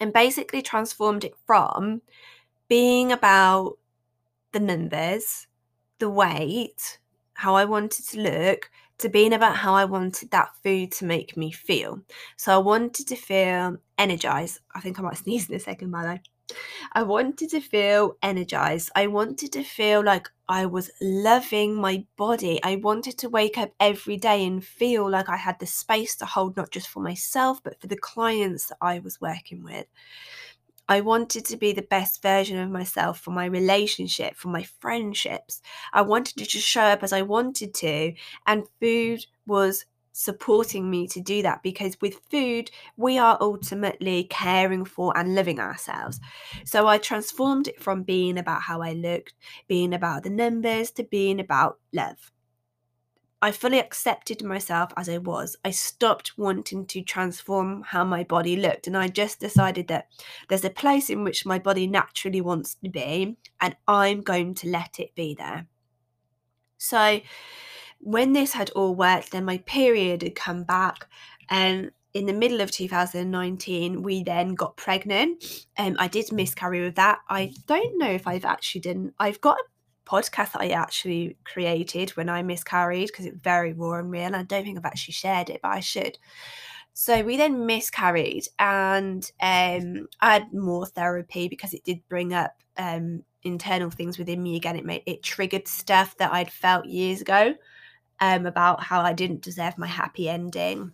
and 0.00 0.12
basically 0.12 0.62
transformed 0.62 1.22
it 1.22 1.34
from 1.46 2.02
being 2.72 3.12
about 3.12 3.76
the 4.52 4.58
numbers, 4.58 5.46
the 5.98 6.08
weight, 6.08 7.00
how 7.34 7.54
I 7.54 7.66
wanted 7.66 8.08
to 8.08 8.20
look, 8.20 8.70
to 8.96 9.10
being 9.10 9.34
about 9.34 9.56
how 9.56 9.74
I 9.74 9.84
wanted 9.84 10.30
that 10.30 10.56
food 10.64 10.90
to 10.92 11.04
make 11.04 11.36
me 11.36 11.52
feel. 11.52 12.00
So 12.38 12.50
I 12.54 12.56
wanted 12.56 13.08
to 13.08 13.14
feel 13.14 13.76
energized. 13.98 14.60
I 14.74 14.80
think 14.80 14.98
I 14.98 15.02
might 15.02 15.18
sneeze 15.22 15.50
in 15.50 15.56
a 15.56 15.58
second, 15.58 15.90
by. 15.90 16.22
I 16.94 17.02
wanted 17.02 17.50
to 17.50 17.60
feel 17.60 18.16
energized. 18.22 18.90
I 18.96 19.06
wanted 19.06 19.52
to 19.52 19.62
feel 19.62 20.02
like 20.02 20.30
I 20.48 20.64
was 20.64 20.90
loving 21.02 21.74
my 21.74 22.06
body. 22.16 22.58
I 22.62 22.76
wanted 22.76 23.18
to 23.18 23.28
wake 23.28 23.58
up 23.58 23.72
every 23.80 24.16
day 24.16 24.46
and 24.46 24.64
feel 24.64 25.10
like 25.10 25.28
I 25.28 25.36
had 25.36 25.58
the 25.58 25.66
space 25.66 26.16
to 26.16 26.24
hold 26.24 26.56
not 26.56 26.70
just 26.70 26.88
for 26.88 27.00
myself, 27.00 27.62
but 27.62 27.78
for 27.82 27.86
the 27.86 27.98
clients 27.98 28.68
that 28.68 28.78
I 28.80 28.98
was 29.00 29.20
working 29.20 29.62
with. 29.62 29.86
I 30.88 31.00
wanted 31.00 31.44
to 31.46 31.56
be 31.56 31.72
the 31.72 31.82
best 31.82 32.22
version 32.22 32.58
of 32.58 32.70
myself 32.70 33.20
for 33.20 33.30
my 33.30 33.46
relationship, 33.46 34.34
for 34.36 34.48
my 34.48 34.62
friendships. 34.62 35.62
I 35.92 36.02
wanted 36.02 36.36
to 36.38 36.46
just 36.46 36.66
show 36.66 36.82
up 36.82 37.02
as 37.02 37.12
I 37.12 37.22
wanted 37.22 37.74
to, 37.74 38.14
and 38.46 38.64
food 38.80 39.24
was 39.46 39.84
supporting 40.12 40.90
me 40.90 41.06
to 41.08 41.20
do 41.20 41.42
that 41.42 41.62
because 41.62 41.98
with 42.00 42.20
food, 42.30 42.70
we 42.96 43.18
are 43.18 43.38
ultimately 43.40 44.24
caring 44.24 44.84
for 44.84 45.16
and 45.16 45.34
living 45.34 45.58
ourselves. 45.58 46.20
So 46.64 46.86
I 46.86 46.98
transformed 46.98 47.68
it 47.68 47.80
from 47.80 48.02
being 48.02 48.38
about 48.38 48.62
how 48.62 48.82
I 48.82 48.92
looked, 48.92 49.34
being 49.68 49.94
about 49.94 50.22
the 50.22 50.30
numbers, 50.30 50.90
to 50.92 51.04
being 51.04 51.40
about 51.40 51.78
love. 51.92 52.30
I 53.42 53.50
fully 53.50 53.80
accepted 53.80 54.44
myself 54.44 54.92
as 54.96 55.08
I 55.08 55.18
was. 55.18 55.56
I 55.64 55.72
stopped 55.72 56.38
wanting 56.38 56.86
to 56.86 57.02
transform 57.02 57.82
how 57.82 58.04
my 58.04 58.22
body 58.22 58.54
looked. 58.54 58.86
And 58.86 58.96
I 58.96 59.08
just 59.08 59.40
decided 59.40 59.88
that 59.88 60.06
there's 60.48 60.64
a 60.64 60.70
place 60.70 61.10
in 61.10 61.24
which 61.24 61.44
my 61.44 61.58
body 61.58 61.88
naturally 61.88 62.40
wants 62.40 62.76
to 62.76 62.88
be, 62.88 63.36
and 63.60 63.76
I'm 63.88 64.20
going 64.20 64.54
to 64.54 64.68
let 64.68 65.00
it 65.00 65.16
be 65.16 65.34
there. 65.34 65.66
So, 66.78 67.20
when 67.98 68.32
this 68.32 68.52
had 68.52 68.70
all 68.70 68.94
worked, 68.94 69.32
then 69.32 69.44
my 69.44 69.58
period 69.58 70.22
had 70.22 70.36
come 70.36 70.62
back. 70.62 71.08
And 71.50 71.90
in 72.14 72.26
the 72.26 72.32
middle 72.32 72.60
of 72.60 72.70
2019, 72.70 74.02
we 74.02 74.22
then 74.22 74.54
got 74.54 74.76
pregnant. 74.76 75.66
Um, 75.78 75.96
I 75.98 76.08
did 76.08 76.30
miscarry 76.32 76.80
with 76.80 76.94
that. 76.96 77.18
I 77.28 77.52
don't 77.66 77.98
know 77.98 78.10
if 78.10 78.26
I've 78.26 78.44
actually 78.44 78.82
done. 78.82 79.12
I've 79.18 79.40
got 79.40 79.58
a 79.58 79.64
podcast 80.12 80.52
that 80.52 80.60
I 80.60 80.68
actually 80.68 81.36
created 81.44 82.10
when 82.10 82.28
I 82.28 82.42
miscarried 82.42 83.08
because 83.08 83.26
it's 83.26 83.38
very 83.38 83.72
raw 83.72 83.98
and 83.98 84.10
real. 84.10 84.22
And 84.22 84.36
I 84.36 84.42
don't 84.42 84.64
think 84.64 84.78
I've 84.78 84.84
actually 84.84 85.14
shared 85.14 85.48
it, 85.50 85.60
but 85.62 85.72
I 85.72 85.80
should. 85.80 86.18
So 86.94 87.22
we 87.22 87.38
then 87.38 87.64
miscarried, 87.64 88.48
and 88.58 89.24
um, 89.40 90.08
I 90.20 90.34
had 90.34 90.52
more 90.52 90.84
therapy 90.84 91.48
because 91.48 91.72
it 91.72 91.84
did 91.84 92.06
bring 92.06 92.34
up 92.34 92.54
um, 92.76 93.22
internal 93.42 93.90
things 93.90 94.18
within 94.18 94.42
me 94.42 94.56
again. 94.56 94.76
It 94.76 94.84
made 94.84 95.02
it 95.06 95.22
triggered 95.22 95.66
stuff 95.66 96.16
that 96.18 96.32
I'd 96.34 96.52
felt 96.52 96.84
years 96.84 97.22
ago 97.22 97.54
um, 98.20 98.44
about 98.44 98.82
how 98.82 99.00
I 99.00 99.14
didn't 99.14 99.40
deserve 99.40 99.78
my 99.78 99.86
happy 99.86 100.28
ending 100.28 100.92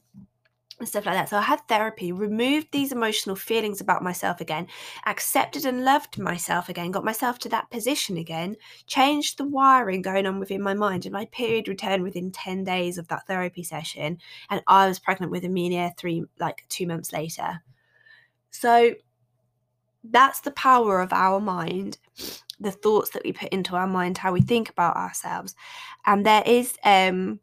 and 0.79 0.89
stuff 0.89 1.07
like 1.07 1.15
that. 1.15 1.29
So 1.29 1.37
I 1.37 1.43
had 1.43 1.61
therapy, 1.69 2.13
removed 2.13 2.69
these 2.71 2.93
emotional 2.93 3.37
feelings 3.37 3.81
about 3.81 4.03
myself 4.03 4.41
again, 4.41 4.67
accepted 5.07 5.65
and 5.65 5.85
loved 5.85 6.19
myself 6.19 6.69
again, 6.69 6.91
got 6.91 7.05
myself 7.05 7.39
to 7.41 7.49
that 7.51 7.71
position 7.71 8.17
again, 8.17 8.57
changed 8.87 9.39
the 9.39 9.45
wiring 9.45 10.03
going 10.03 10.27
on 10.27 10.39
within 10.39 10.63
my 10.63 10.75
mind. 10.75 11.05
And 11.05 11.13
my 11.13 11.27
period 11.27 11.69
returned 11.69 12.03
within 12.03 12.31
10 12.31 12.65
days 12.65 12.99
of 12.99 13.09
that 13.09 13.27
therapy 13.27 13.63
session. 13.63 14.19
And 14.51 14.63
I 14.67 14.87
was 14.87 14.99
pregnant 14.99 15.33
with 15.33 15.45
Amelia 15.45 15.93
three, 15.97 16.25
like 16.39 16.65
two 16.69 16.87
months 16.87 17.13
later. 17.13 17.63
So 18.51 18.95
that's 20.05 20.41
the 20.41 20.53
power 20.53 21.01
of 21.01 21.13
our 21.13 21.41
mind 21.41 21.99
the 22.61 22.71
thoughts 22.73 23.11
that 23.11 23.23
we 23.25 23.33
put 23.33 23.49
into 23.51 23.77
our 23.77 23.87
mind 23.87 24.19
how 24.19 24.33
we 24.33 24.41
think 24.41 24.69
about 24.69 24.97
ourselves 24.97 25.55
and 26.07 26.25
there 26.25 26.43
is 26.47 26.77
um 26.85 27.39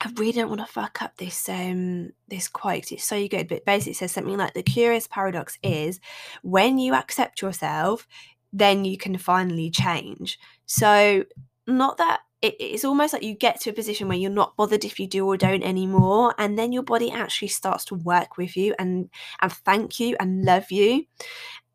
I 0.00 0.10
really 0.16 0.32
don't 0.32 0.48
want 0.48 0.60
to 0.60 0.66
fuck 0.66 1.02
up 1.02 1.16
this 1.16 1.48
um 1.48 2.10
this 2.28 2.48
quote. 2.48 2.92
It's 2.92 3.04
so 3.04 3.26
good, 3.26 3.48
but 3.48 3.64
basically 3.64 3.94
says 3.94 4.12
something 4.12 4.36
like 4.36 4.54
the 4.54 4.62
curious 4.62 5.08
paradox 5.08 5.58
is 5.62 6.00
when 6.42 6.78
you 6.78 6.94
accept 6.94 7.42
yourself, 7.42 8.06
then 8.52 8.84
you 8.84 8.96
can 8.96 9.18
finally 9.18 9.70
change. 9.70 10.38
So 10.66 11.24
not 11.66 11.98
that 11.98 12.20
it, 12.42 12.54
it's 12.60 12.84
almost 12.84 13.12
like 13.12 13.24
you 13.24 13.34
get 13.34 13.60
to 13.62 13.70
a 13.70 13.72
position 13.72 14.06
where 14.06 14.16
you're 14.16 14.30
not 14.30 14.56
bothered 14.56 14.84
if 14.84 15.00
you 15.00 15.08
do 15.08 15.26
or 15.26 15.36
don't 15.36 15.64
anymore, 15.64 16.32
and 16.38 16.56
then 16.56 16.72
your 16.72 16.84
body 16.84 17.10
actually 17.10 17.48
starts 17.48 17.84
to 17.86 17.96
work 17.96 18.36
with 18.36 18.56
you 18.56 18.74
and 18.78 19.10
and 19.42 19.52
thank 19.52 19.98
you 19.98 20.16
and 20.20 20.44
love 20.44 20.70
you. 20.70 21.06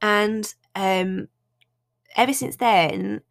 And 0.01 0.53
um 0.75 1.27
ever 2.15 2.33
since 2.33 2.55
then, 2.55 3.21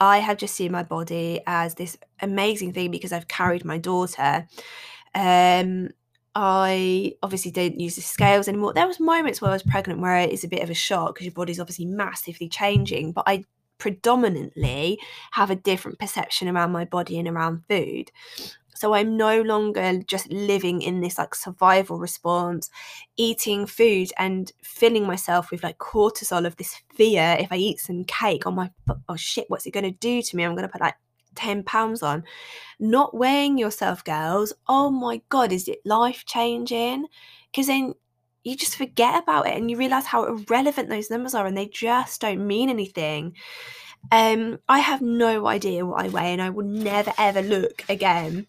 I 0.00 0.18
have 0.18 0.38
just 0.38 0.54
seen 0.54 0.72
my 0.72 0.82
body 0.82 1.42
as 1.46 1.74
this 1.74 1.96
amazing 2.22 2.72
thing 2.72 2.90
because 2.90 3.12
I've 3.12 3.28
carried 3.28 3.64
my 3.64 3.78
daughter. 3.78 4.46
Um, 5.14 5.90
I 6.34 7.14
obviously 7.22 7.50
don't 7.50 7.78
use 7.78 7.96
the 7.96 8.02
scales 8.02 8.48
anymore. 8.48 8.72
There 8.72 8.86
was 8.86 9.00
moments 9.00 9.42
where 9.42 9.50
I 9.50 9.54
was 9.54 9.62
pregnant 9.62 10.00
where 10.00 10.16
it 10.16 10.30
is 10.30 10.44
a 10.44 10.48
bit 10.48 10.62
of 10.62 10.70
a 10.70 10.74
shock 10.74 11.14
because 11.14 11.26
your 11.26 11.34
body's 11.34 11.60
obviously 11.60 11.84
massively 11.86 12.48
changing, 12.48 13.12
but 13.12 13.24
I 13.26 13.44
predominantly 13.80 15.00
have 15.32 15.50
a 15.50 15.56
different 15.56 15.98
perception 15.98 16.48
around 16.48 16.70
my 16.70 16.84
body 16.84 17.18
and 17.18 17.26
around 17.26 17.64
food. 17.68 18.12
So 18.74 18.94
I'm 18.94 19.16
no 19.16 19.42
longer 19.42 19.98
just 20.06 20.30
living 20.32 20.80
in 20.80 21.00
this 21.00 21.18
like 21.18 21.34
survival 21.34 21.98
response, 21.98 22.70
eating 23.16 23.66
food 23.66 24.10
and 24.16 24.50
filling 24.62 25.06
myself 25.06 25.50
with 25.50 25.62
like 25.62 25.76
cortisol 25.76 26.46
of 26.46 26.56
this 26.56 26.80
fear. 26.94 27.36
If 27.38 27.52
I 27.52 27.56
eat 27.56 27.80
some 27.80 28.04
cake, 28.04 28.46
oh 28.46 28.52
my, 28.52 28.70
oh 29.08 29.16
shit, 29.16 29.46
what's 29.48 29.66
it 29.66 29.72
going 29.72 29.84
to 29.84 29.90
do 29.90 30.22
to 30.22 30.36
me? 30.36 30.44
I'm 30.44 30.54
going 30.54 30.62
to 30.66 30.72
put 30.72 30.80
like 30.80 30.94
10 31.34 31.64
pounds 31.64 32.02
on. 32.02 32.24
Not 32.78 33.14
weighing 33.14 33.58
yourself, 33.58 34.02
girls. 34.02 34.54
Oh 34.66 34.90
my 34.90 35.20
God, 35.28 35.52
is 35.52 35.68
it 35.68 35.80
life 35.84 36.24
changing? 36.24 37.06
Because 37.50 37.66
then 37.66 37.94
you 38.42 38.56
just 38.56 38.76
forget 38.76 39.22
about 39.22 39.46
it 39.46 39.56
and 39.56 39.70
you 39.70 39.76
realize 39.76 40.06
how 40.06 40.24
irrelevant 40.24 40.88
those 40.88 41.10
numbers 41.10 41.34
are 41.34 41.46
and 41.46 41.56
they 41.56 41.66
just 41.66 42.20
don't 42.20 42.46
mean 42.46 42.70
anything. 42.70 43.36
Um, 44.10 44.58
I 44.68 44.78
have 44.78 45.02
no 45.02 45.46
idea 45.46 45.84
what 45.84 46.04
I 46.04 46.08
weigh 46.08 46.32
and 46.32 46.40
I 46.40 46.50
will 46.50 46.64
never 46.64 47.12
ever 47.18 47.42
look 47.42 47.84
again 47.88 48.46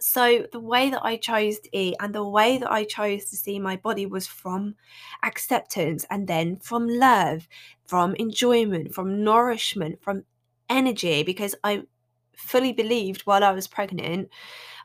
so 0.00 0.46
the 0.50 0.60
way 0.60 0.90
that 0.90 1.04
I 1.04 1.16
chose 1.16 1.60
to 1.60 1.76
eat 1.76 1.94
and 2.00 2.14
the 2.14 2.26
way 2.26 2.58
that 2.58 2.70
I 2.70 2.84
chose 2.84 3.26
to 3.26 3.36
see 3.36 3.58
my 3.58 3.76
body 3.76 4.06
was 4.06 4.26
from 4.26 4.74
acceptance 5.22 6.04
and 6.10 6.26
then 6.26 6.56
from 6.56 6.88
love, 6.88 7.46
from 7.84 8.14
enjoyment, 8.14 8.94
from 8.94 9.22
nourishment, 9.22 10.02
from 10.02 10.24
energy, 10.68 11.22
because 11.22 11.54
I 11.62 11.82
fully 12.40 12.72
believed 12.72 13.22
while 13.22 13.44
I 13.44 13.52
was 13.52 13.68
pregnant 13.68 14.30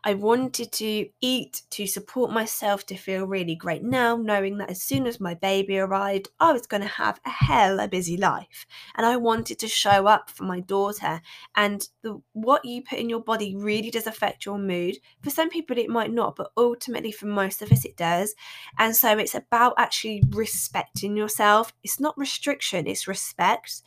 I 0.07 0.13
wanted 0.13 0.71
to 0.73 1.09
eat 1.19 1.63
to 1.71 1.87
support 1.87 2.29
myself 2.29 2.85
to 2.85 2.95
feel 2.95 3.25
really 3.25 3.55
great 3.55 3.81
now, 3.81 4.15
knowing 4.15 4.59
that 4.59 4.69
as 4.69 4.83
soon 4.83 5.07
as 5.07 5.19
my 5.19 5.33
baby 5.33 5.79
arrived, 5.79 6.29
I 6.39 6.53
was 6.53 6.67
going 6.67 6.83
to 6.83 6.87
have 6.87 7.19
a 7.25 7.29
hell 7.31 7.79
a 7.79 7.87
busy 7.87 8.15
life. 8.15 8.67
And 8.95 9.03
I 9.03 9.17
wanted 9.17 9.57
to 9.59 9.67
show 9.67 10.05
up 10.05 10.29
for 10.29 10.43
my 10.43 10.59
daughter. 10.59 11.21
And 11.55 11.89
the, 12.03 12.21
what 12.33 12.65
you 12.65 12.83
put 12.83 12.99
in 12.99 13.09
your 13.09 13.21
body 13.21 13.55
really 13.55 13.89
does 13.89 14.05
affect 14.05 14.45
your 14.45 14.59
mood. 14.59 14.99
For 15.23 15.31
some 15.31 15.49
people, 15.49 15.79
it 15.79 15.89
might 15.89 16.13
not, 16.13 16.35
but 16.35 16.51
ultimately, 16.55 17.11
for 17.11 17.25
most 17.25 17.63
of 17.63 17.71
us, 17.71 17.83
it 17.83 17.97
does. 17.97 18.35
And 18.77 18.95
so 18.95 19.17
it's 19.17 19.33
about 19.33 19.73
actually 19.79 20.21
respecting 20.29 21.17
yourself. 21.17 21.73
It's 21.83 21.99
not 21.99 22.15
restriction, 22.15 22.85
it's 22.85 23.07
respect 23.07 23.81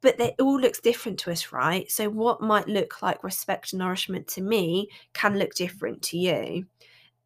but 0.00 0.20
it 0.20 0.34
all 0.38 0.60
looks 0.60 0.80
different 0.80 1.18
to 1.20 1.30
us, 1.30 1.52
right? 1.52 1.90
So, 1.90 2.08
what 2.08 2.40
might 2.40 2.68
look 2.68 3.02
like 3.02 3.24
respect 3.24 3.72
and 3.72 3.80
nourishment 3.80 4.28
to 4.28 4.40
me 4.40 4.88
can 5.12 5.38
look 5.38 5.54
different 5.54 6.02
to 6.02 6.18
you. 6.18 6.66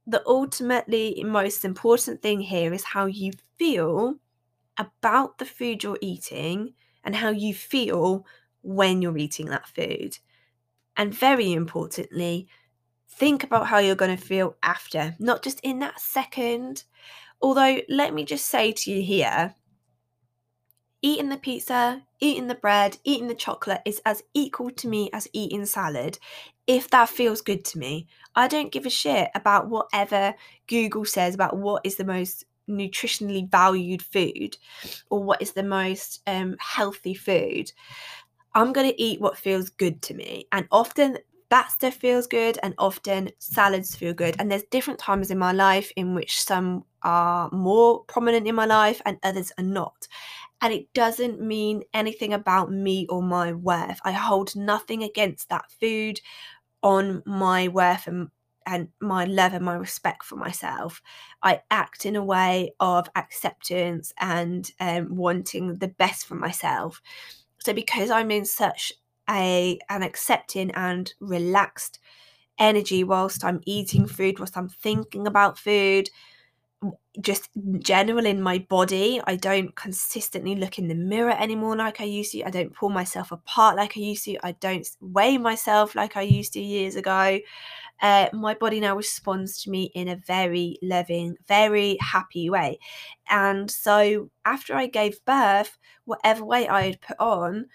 The 0.06 0.22
ultimately 0.26 1.22
most 1.24 1.64
important 1.64 2.22
thing 2.22 2.40
here 2.40 2.72
is 2.72 2.84
how 2.84 3.06
you 3.06 3.32
feel 3.56 4.16
about 4.78 5.38
the 5.38 5.44
food 5.44 5.82
you're 5.82 5.98
eating 6.00 6.74
and 7.04 7.14
how 7.14 7.30
you 7.30 7.54
feel 7.54 8.26
when 8.62 9.02
you're 9.02 9.18
eating 9.18 9.46
that 9.46 9.68
food. 9.68 10.18
And 10.96 11.14
very 11.14 11.52
importantly, 11.52 12.48
think 13.08 13.44
about 13.44 13.66
how 13.66 13.78
you're 13.78 13.94
going 13.94 14.16
to 14.16 14.22
feel 14.22 14.56
after, 14.62 15.14
not 15.18 15.42
just 15.42 15.60
in 15.60 15.78
that 15.80 16.00
second. 16.00 16.84
Although, 17.40 17.80
let 17.88 18.14
me 18.14 18.24
just 18.24 18.46
say 18.46 18.72
to 18.72 18.90
you 18.90 19.02
here 19.02 19.54
eating 21.02 21.28
the 21.28 21.36
pizza, 21.36 22.02
eating 22.20 22.46
the 22.46 22.54
bread, 22.54 22.96
eating 23.04 23.28
the 23.28 23.34
chocolate 23.34 23.82
is 23.84 24.00
as 24.06 24.22
equal 24.32 24.70
to 24.70 24.88
me 24.88 25.10
as 25.12 25.28
eating 25.32 25.66
salad 25.66 26.18
if 26.66 26.88
that 26.90 27.08
feels 27.08 27.40
good 27.40 27.64
to 27.66 27.78
me. 27.78 28.06
I 28.34 28.48
don't 28.48 28.72
give 28.72 28.86
a 28.86 28.90
shit 28.90 29.30
about 29.34 29.68
whatever 29.68 30.34
Google 30.68 31.04
says 31.04 31.34
about 31.34 31.56
what 31.56 31.84
is 31.84 31.96
the 31.96 32.04
most 32.04 32.44
nutritionally 32.70 33.50
valued 33.50 34.02
food 34.02 34.56
or 35.10 35.22
what 35.22 35.42
is 35.42 35.52
the 35.52 35.64
most 35.64 36.20
um, 36.26 36.56
healthy 36.60 37.14
food. 37.14 37.72
I'm 38.54 38.72
going 38.72 38.88
to 38.88 39.02
eat 39.02 39.20
what 39.20 39.38
feels 39.38 39.70
good 39.70 40.02
to 40.02 40.14
me. 40.14 40.46
And 40.52 40.68
often 40.70 41.18
that 41.52 41.70
stuff 41.70 41.94
feels 41.94 42.26
good 42.26 42.58
and 42.62 42.74
often 42.78 43.30
salads 43.38 43.94
feel 43.94 44.14
good. 44.14 44.34
And 44.38 44.50
there's 44.50 44.64
different 44.70 44.98
times 44.98 45.30
in 45.30 45.38
my 45.38 45.52
life 45.52 45.92
in 45.96 46.14
which 46.14 46.42
some 46.42 46.84
are 47.02 47.50
more 47.52 48.04
prominent 48.04 48.46
in 48.46 48.54
my 48.54 48.64
life 48.64 49.02
and 49.04 49.18
others 49.22 49.52
are 49.58 49.64
not 49.64 50.08
and 50.62 50.72
it 50.72 50.92
doesn't 50.94 51.40
mean 51.40 51.82
anything 51.92 52.32
about 52.32 52.70
me 52.70 53.06
or 53.10 53.20
my 53.22 53.52
worth. 53.52 54.00
I 54.04 54.12
hold 54.12 54.54
nothing 54.54 55.02
against 55.02 55.48
that 55.48 55.70
food 55.80 56.20
on 56.82 57.22
my 57.26 57.68
worth 57.68 58.06
and 58.06 58.28
and 58.64 58.88
my 59.00 59.24
love 59.24 59.54
and 59.54 59.64
my 59.64 59.74
respect 59.74 60.22
for 60.24 60.36
myself. 60.36 61.02
I 61.42 61.62
act 61.72 62.06
in 62.06 62.14
a 62.14 62.24
way 62.24 62.72
of 62.78 63.08
acceptance 63.16 64.12
and 64.20 64.70
um, 64.78 65.16
wanting 65.16 65.74
the 65.74 65.88
best 65.88 66.26
for 66.26 66.36
myself. 66.36 67.02
So 67.58 67.72
because 67.72 68.10
I'm 68.10 68.30
in 68.30 68.44
such 68.44 68.92
a 69.32 69.78
an 69.88 70.02
accepting 70.02 70.70
and 70.72 71.12
relaxed 71.20 71.98
energy 72.58 73.04
whilst 73.04 73.44
I'm 73.44 73.60
eating 73.66 74.06
food, 74.06 74.38
whilst 74.38 74.56
I'm 74.56 74.68
thinking 74.68 75.26
about 75.26 75.58
food, 75.58 76.08
just 77.20 77.48
general 77.78 78.26
in 78.26 78.40
my 78.42 78.58
body. 78.58 79.20
I 79.26 79.36
don't 79.36 79.74
consistently 79.76 80.56
look 80.56 80.78
in 80.78 80.88
the 80.88 80.94
mirror 80.94 81.36
anymore 81.38 81.76
like 81.76 82.00
I 82.00 82.04
used 82.04 82.32
to. 82.32 82.42
I 82.42 82.50
don't 82.50 82.74
pull 82.74 82.88
myself 82.88 83.32
apart 83.32 83.76
like 83.76 83.96
I 83.96 84.00
used 84.00 84.24
to. 84.24 84.36
I 84.42 84.52
don't 84.52 84.86
weigh 85.00 85.38
myself 85.38 85.94
like 85.94 86.16
I 86.16 86.22
used 86.22 86.54
to 86.54 86.60
years 86.60 86.96
ago. 86.96 87.38
Uh, 88.00 88.28
my 88.32 88.54
body 88.54 88.80
now 88.80 88.96
responds 88.96 89.62
to 89.62 89.70
me 89.70 89.92
in 89.94 90.08
a 90.08 90.16
very 90.26 90.76
loving, 90.82 91.36
very 91.46 91.96
happy 92.00 92.50
way. 92.50 92.78
And 93.28 93.70
so 93.70 94.30
after 94.44 94.74
I 94.74 94.86
gave 94.86 95.24
birth, 95.24 95.78
whatever 96.04 96.44
weight 96.44 96.68
I 96.68 96.82
had 96.82 97.00
put 97.00 97.20
on, 97.20 97.66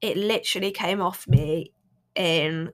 it 0.00 0.16
literally 0.16 0.70
came 0.70 1.00
off 1.00 1.26
me 1.28 1.72
in 2.14 2.72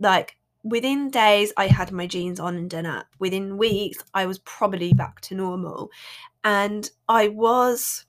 like 0.00 0.36
within 0.64 1.10
days 1.10 1.52
I 1.56 1.66
had 1.66 1.92
my 1.92 2.06
jeans 2.06 2.40
on 2.40 2.56
and 2.56 2.70
done 2.70 2.86
up. 2.86 3.06
Within 3.18 3.58
weeks 3.58 4.02
I 4.14 4.26
was 4.26 4.38
probably 4.40 4.92
back 4.92 5.20
to 5.22 5.34
normal. 5.34 5.90
And 6.44 6.90
I 7.08 7.28
was 7.28 8.04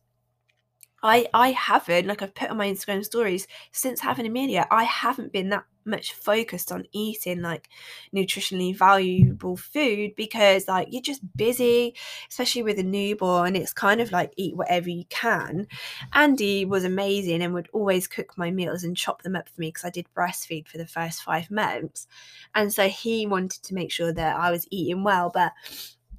I 1.02 1.28
I 1.34 1.52
haven't 1.52 2.08
like 2.08 2.22
I've 2.22 2.36
put 2.36 2.50
on 2.50 2.58
my 2.58 2.68
Instagram 2.72 3.04
stories 3.04 3.48
since 3.72 4.00
having 4.00 4.26
Amelia, 4.26 4.68
I 4.72 4.84
haven't 4.84 5.32
been 5.32 5.50
that 5.50 5.66
much 5.86 6.14
focused 6.14 6.72
on 6.72 6.86
eating 6.92 7.42
like 7.42 7.70
nutritionally 8.16 8.76
valuable 8.76 9.58
food 9.58 10.12
because 10.16 10.68
like 10.68 10.88
you're 10.92 11.02
just 11.02 11.22
busy 11.36 11.96
especially 12.30 12.64
with 12.64 12.78
a 12.80 12.84
newborn 12.84 13.56
it's 13.56 13.74
kind 13.74 14.02
of 14.02 14.12
like 14.12 14.34
eat 14.38 14.56
whatever 14.56 14.90
you 14.90 15.06
can. 15.10 15.68
Andy 16.14 16.66
was 16.66 16.84
amazing 16.84 17.42
and 17.42 17.54
would 17.54 17.70
always 17.74 18.08
cook 18.08 18.38
my 18.38 18.52
meals 18.52 18.84
and 18.84 18.96
chop 18.96 19.22
them 19.22 19.36
up 19.36 19.50
for 19.50 19.60
me 19.60 19.70
because 19.70 19.86
i 19.86 19.90
did 19.90 20.08
breastfeed 20.16 20.68
for 20.68 20.78
the 20.78 20.88
first 20.88 21.24
five 21.24 21.50
months. 21.52 22.08
And 22.56 22.74
so 22.74 22.88
he 22.88 23.26
wanted 23.26 23.64
to 23.64 23.74
make 23.74 23.92
sure 23.92 24.14
that 24.14 24.36
i 24.36 24.52
was 24.52 24.68
eating 24.72 25.04
well 25.04 25.32
but 25.34 25.54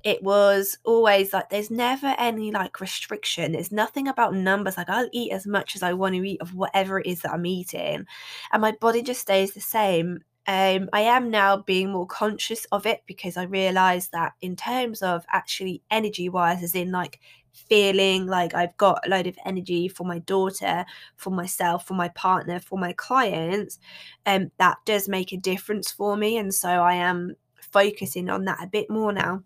it 0.02 0.22
was 0.22 0.78
always 0.84 1.32
like 1.32 1.50
there's 1.50 1.70
never 1.70 2.14
any 2.18 2.50
like 2.50 2.80
restriction 2.80 3.52
there's 3.52 3.72
nothing 3.72 4.08
about 4.08 4.34
numbers 4.34 4.76
like 4.76 4.88
i'll 4.88 5.08
eat 5.12 5.32
as 5.32 5.46
much 5.46 5.76
as 5.76 5.82
i 5.82 5.92
want 5.92 6.14
to 6.14 6.26
eat 6.26 6.40
of 6.40 6.54
whatever 6.54 6.98
it 6.98 7.06
is 7.06 7.20
that 7.20 7.32
i'm 7.32 7.46
eating 7.46 8.06
and 8.52 8.62
my 8.62 8.72
body 8.72 9.02
just 9.02 9.20
stays 9.20 9.52
the 9.52 9.60
same 9.60 10.20
um, 10.46 10.88
I 10.92 11.02
am 11.02 11.30
now 11.30 11.58
being 11.58 11.90
more 11.92 12.06
conscious 12.06 12.64
of 12.72 12.84
it 12.84 13.02
because 13.06 13.36
I 13.36 13.44
realize 13.44 14.08
that 14.08 14.32
in 14.40 14.56
terms 14.56 15.00
of 15.02 15.24
actually 15.30 15.82
energy 15.90 16.28
wise, 16.28 16.62
as 16.64 16.74
in 16.74 16.90
like 16.90 17.20
feeling 17.52 18.26
like 18.26 18.54
I've 18.54 18.76
got 18.76 19.06
a 19.06 19.10
load 19.10 19.26
of 19.26 19.38
energy 19.44 19.86
for 19.86 20.04
my 20.04 20.18
daughter, 20.20 20.86
for 21.16 21.30
myself, 21.30 21.86
for 21.86 21.94
my 21.94 22.08
partner, 22.08 22.58
for 22.58 22.78
my 22.78 22.92
clients, 22.94 23.78
um, 24.26 24.50
that 24.58 24.78
does 24.86 25.08
make 25.08 25.32
a 25.32 25.36
difference 25.36 25.92
for 25.92 26.16
me. 26.16 26.36
And 26.36 26.52
so 26.52 26.68
I 26.68 26.94
am 26.94 27.36
focusing 27.60 28.28
on 28.28 28.44
that 28.46 28.64
a 28.64 28.66
bit 28.66 28.90
more 28.90 29.12
now 29.12 29.44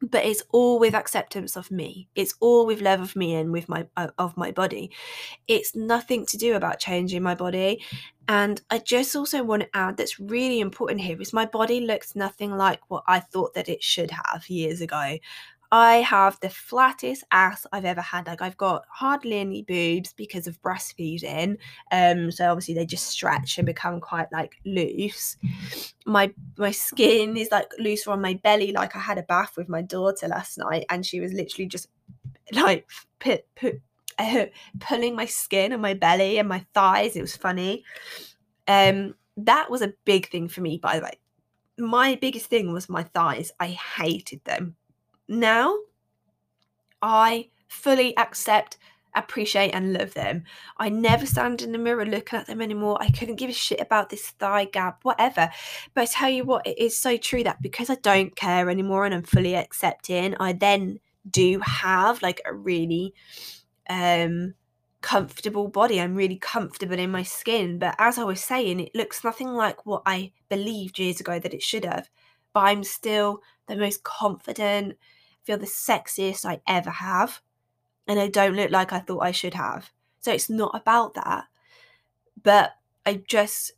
but 0.00 0.24
it's 0.24 0.42
all 0.50 0.78
with 0.78 0.94
acceptance 0.94 1.56
of 1.56 1.70
me. 1.70 2.08
It's 2.14 2.34
all 2.40 2.66
with 2.66 2.80
love 2.80 3.00
of 3.00 3.16
me 3.16 3.34
and 3.34 3.52
with 3.52 3.68
my 3.68 3.86
uh, 3.96 4.08
of 4.18 4.36
my 4.36 4.52
body. 4.52 4.90
It's 5.46 5.74
nothing 5.74 6.26
to 6.26 6.36
do 6.36 6.54
about 6.54 6.78
changing 6.78 7.22
my 7.22 7.34
body. 7.34 7.82
And 8.30 8.60
i 8.70 8.76
just 8.78 9.16
also 9.16 9.42
want 9.42 9.62
to 9.62 9.68
add 9.72 9.96
that's 9.96 10.20
really 10.20 10.60
important 10.60 11.00
here 11.00 11.18
is 11.18 11.32
my 11.32 11.46
body 11.46 11.80
looks 11.80 12.14
nothing 12.14 12.54
like 12.54 12.78
what 12.88 13.02
i 13.06 13.20
thought 13.20 13.54
that 13.54 13.70
it 13.70 13.82
should 13.82 14.10
have 14.10 14.46
years 14.50 14.82
ago 14.82 15.16
I 15.70 15.96
have 15.96 16.38
the 16.40 16.48
flattest 16.48 17.24
ass 17.30 17.66
I've 17.72 17.84
ever 17.84 18.00
had. 18.00 18.26
Like 18.26 18.40
I've 18.40 18.56
got 18.56 18.84
hardly 18.90 19.38
any 19.38 19.62
boobs 19.62 20.14
because 20.14 20.46
of 20.46 20.60
breastfeeding. 20.62 21.58
Um, 21.92 22.30
so 22.30 22.50
obviously 22.50 22.74
they 22.74 22.86
just 22.86 23.08
stretch 23.08 23.58
and 23.58 23.66
become 23.66 24.00
quite 24.00 24.32
like 24.32 24.56
loose. 24.64 25.36
My 26.06 26.32
my 26.56 26.70
skin 26.70 27.36
is 27.36 27.50
like 27.50 27.70
looser 27.78 28.12
on 28.12 28.22
my 28.22 28.40
belly. 28.42 28.72
Like 28.72 28.96
I 28.96 29.00
had 29.00 29.18
a 29.18 29.22
bath 29.22 29.56
with 29.58 29.68
my 29.68 29.82
daughter 29.82 30.26
last 30.28 30.56
night, 30.56 30.86
and 30.88 31.04
she 31.04 31.20
was 31.20 31.32
literally 31.34 31.66
just 31.66 31.88
like 32.52 32.88
put 33.18 33.44
put 33.54 33.82
uh, 34.18 34.46
pulling 34.80 35.14
my 35.14 35.26
skin 35.26 35.72
and 35.72 35.82
my 35.82 35.92
belly 35.92 36.38
and 36.38 36.48
my 36.48 36.64
thighs. 36.72 37.14
It 37.14 37.20
was 37.20 37.36
funny. 37.36 37.84
Um, 38.66 39.16
that 39.36 39.70
was 39.70 39.82
a 39.82 39.92
big 40.06 40.30
thing 40.30 40.48
for 40.48 40.62
me, 40.62 40.78
by 40.78 40.98
the 40.98 41.04
way. 41.04 41.18
My 41.78 42.16
biggest 42.16 42.46
thing 42.46 42.72
was 42.72 42.88
my 42.88 43.02
thighs. 43.02 43.52
I 43.60 43.68
hated 43.68 44.42
them 44.44 44.77
now 45.28 45.76
I 47.02 47.50
fully 47.68 48.16
accept, 48.16 48.78
appreciate, 49.14 49.70
and 49.70 49.92
love 49.92 50.14
them. 50.14 50.44
I 50.78 50.88
never 50.88 51.26
stand 51.26 51.62
in 51.62 51.72
the 51.72 51.78
mirror 51.78 52.06
looking 52.06 52.38
at 52.38 52.46
them 52.46 52.60
anymore. 52.60 52.98
I 53.00 53.10
couldn't 53.10 53.36
give 53.36 53.50
a 53.50 53.54
shit 53.54 53.80
about 53.80 54.10
this 54.10 54.30
thigh 54.30 54.64
gap, 54.66 55.04
whatever. 55.04 55.50
But 55.94 56.02
I 56.02 56.06
tell 56.06 56.30
you 56.30 56.44
what, 56.44 56.66
it 56.66 56.78
is 56.78 56.98
so 56.98 57.16
true 57.16 57.44
that 57.44 57.62
because 57.62 57.90
I 57.90 57.96
don't 57.96 58.34
care 58.36 58.70
anymore 58.70 59.04
and 59.04 59.14
I'm 59.14 59.22
fully 59.22 59.54
accepting, 59.54 60.34
I 60.40 60.52
then 60.52 61.00
do 61.28 61.60
have 61.60 62.22
like 62.22 62.40
a 62.46 62.54
really 62.54 63.14
um 63.90 64.54
comfortable 65.00 65.68
body. 65.68 66.00
I'm 66.00 66.14
really 66.14 66.36
comfortable 66.36 66.98
in 66.98 67.10
my 67.10 67.22
skin. 67.22 67.78
But 67.78 67.94
as 67.98 68.18
I 68.18 68.24
was 68.24 68.42
saying, 68.42 68.80
it 68.80 68.94
looks 68.94 69.24
nothing 69.24 69.48
like 69.48 69.86
what 69.86 70.02
I 70.06 70.32
believed 70.48 70.98
years 70.98 71.20
ago 71.20 71.38
that 71.38 71.54
it 71.54 71.62
should 71.62 71.84
have. 71.84 72.08
But 72.52 72.60
I'm 72.60 72.84
still 72.84 73.40
the 73.68 73.76
most 73.76 74.02
confident, 74.02 74.96
feel 75.48 75.58
the 75.58 75.66
sexiest 75.66 76.44
I 76.44 76.60
ever 76.68 76.90
have. 76.90 77.40
And 78.06 78.20
I 78.20 78.28
don't 78.28 78.56
look 78.56 78.70
like 78.70 78.92
I 78.92 79.00
thought 79.00 79.20
I 79.20 79.32
should 79.32 79.54
have. 79.54 79.90
So 80.20 80.32
it's 80.32 80.50
not 80.50 80.72
about 80.74 81.14
that. 81.14 81.44
But 82.42 82.72
I 83.06 83.22
just 83.28 83.72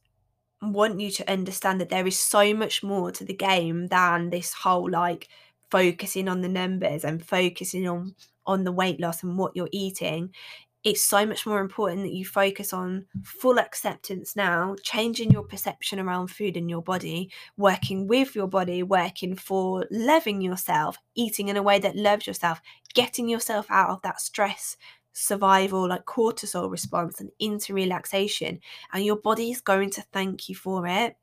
want 0.62 1.00
you 1.00 1.10
to 1.10 1.30
understand 1.30 1.80
that 1.80 1.90
there 1.90 2.06
is 2.06 2.18
so 2.18 2.54
much 2.54 2.82
more 2.82 3.10
to 3.12 3.24
the 3.24 3.34
game 3.34 3.88
than 3.88 4.30
this 4.30 4.52
whole 4.52 4.90
like 4.90 5.28
focusing 5.70 6.28
on 6.28 6.42
the 6.42 6.48
numbers 6.48 7.04
and 7.04 7.24
focusing 7.24 7.88
on 7.88 8.14
on 8.46 8.64
the 8.64 8.72
weight 8.72 9.00
loss 9.00 9.22
and 9.22 9.38
what 9.38 9.54
you're 9.56 9.68
eating 9.72 10.34
it's 10.82 11.04
so 11.04 11.26
much 11.26 11.46
more 11.46 11.60
important 11.60 12.02
that 12.02 12.12
you 12.12 12.24
focus 12.24 12.72
on 12.72 13.04
full 13.22 13.58
acceptance 13.58 14.34
now, 14.34 14.74
changing 14.82 15.30
your 15.30 15.42
perception 15.42 16.00
around 16.00 16.28
food 16.28 16.56
in 16.56 16.68
your 16.70 16.82
body, 16.82 17.30
working 17.58 18.06
with 18.06 18.34
your 18.34 18.46
body, 18.46 18.82
working 18.82 19.36
for 19.36 19.86
loving 19.90 20.40
yourself, 20.40 20.96
eating 21.14 21.48
in 21.48 21.58
a 21.58 21.62
way 21.62 21.78
that 21.78 21.96
loves 21.96 22.26
yourself, 22.26 22.62
getting 22.94 23.28
yourself 23.28 23.66
out 23.68 23.90
of 23.90 24.00
that 24.02 24.20
stress 24.20 24.76
survival 25.12 25.88
like 25.88 26.04
cortisol 26.04 26.70
response 26.70 27.20
and 27.20 27.30
into 27.40 27.74
relaxation 27.74 28.60
and 28.92 29.04
your 29.04 29.16
body 29.16 29.50
is 29.50 29.60
going 29.60 29.90
to 29.90 30.02
thank 30.12 30.48
you 30.48 30.54
for 30.54 30.86
it. 30.86 31.16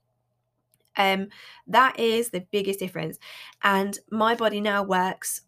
Um 0.98 1.30
that 1.68 2.00
is 2.00 2.30
the 2.30 2.46
biggest 2.52 2.80
difference 2.80 3.18
and 3.64 3.98
my 4.12 4.36
body 4.36 4.62
now 4.62 4.84
works 4.84 5.42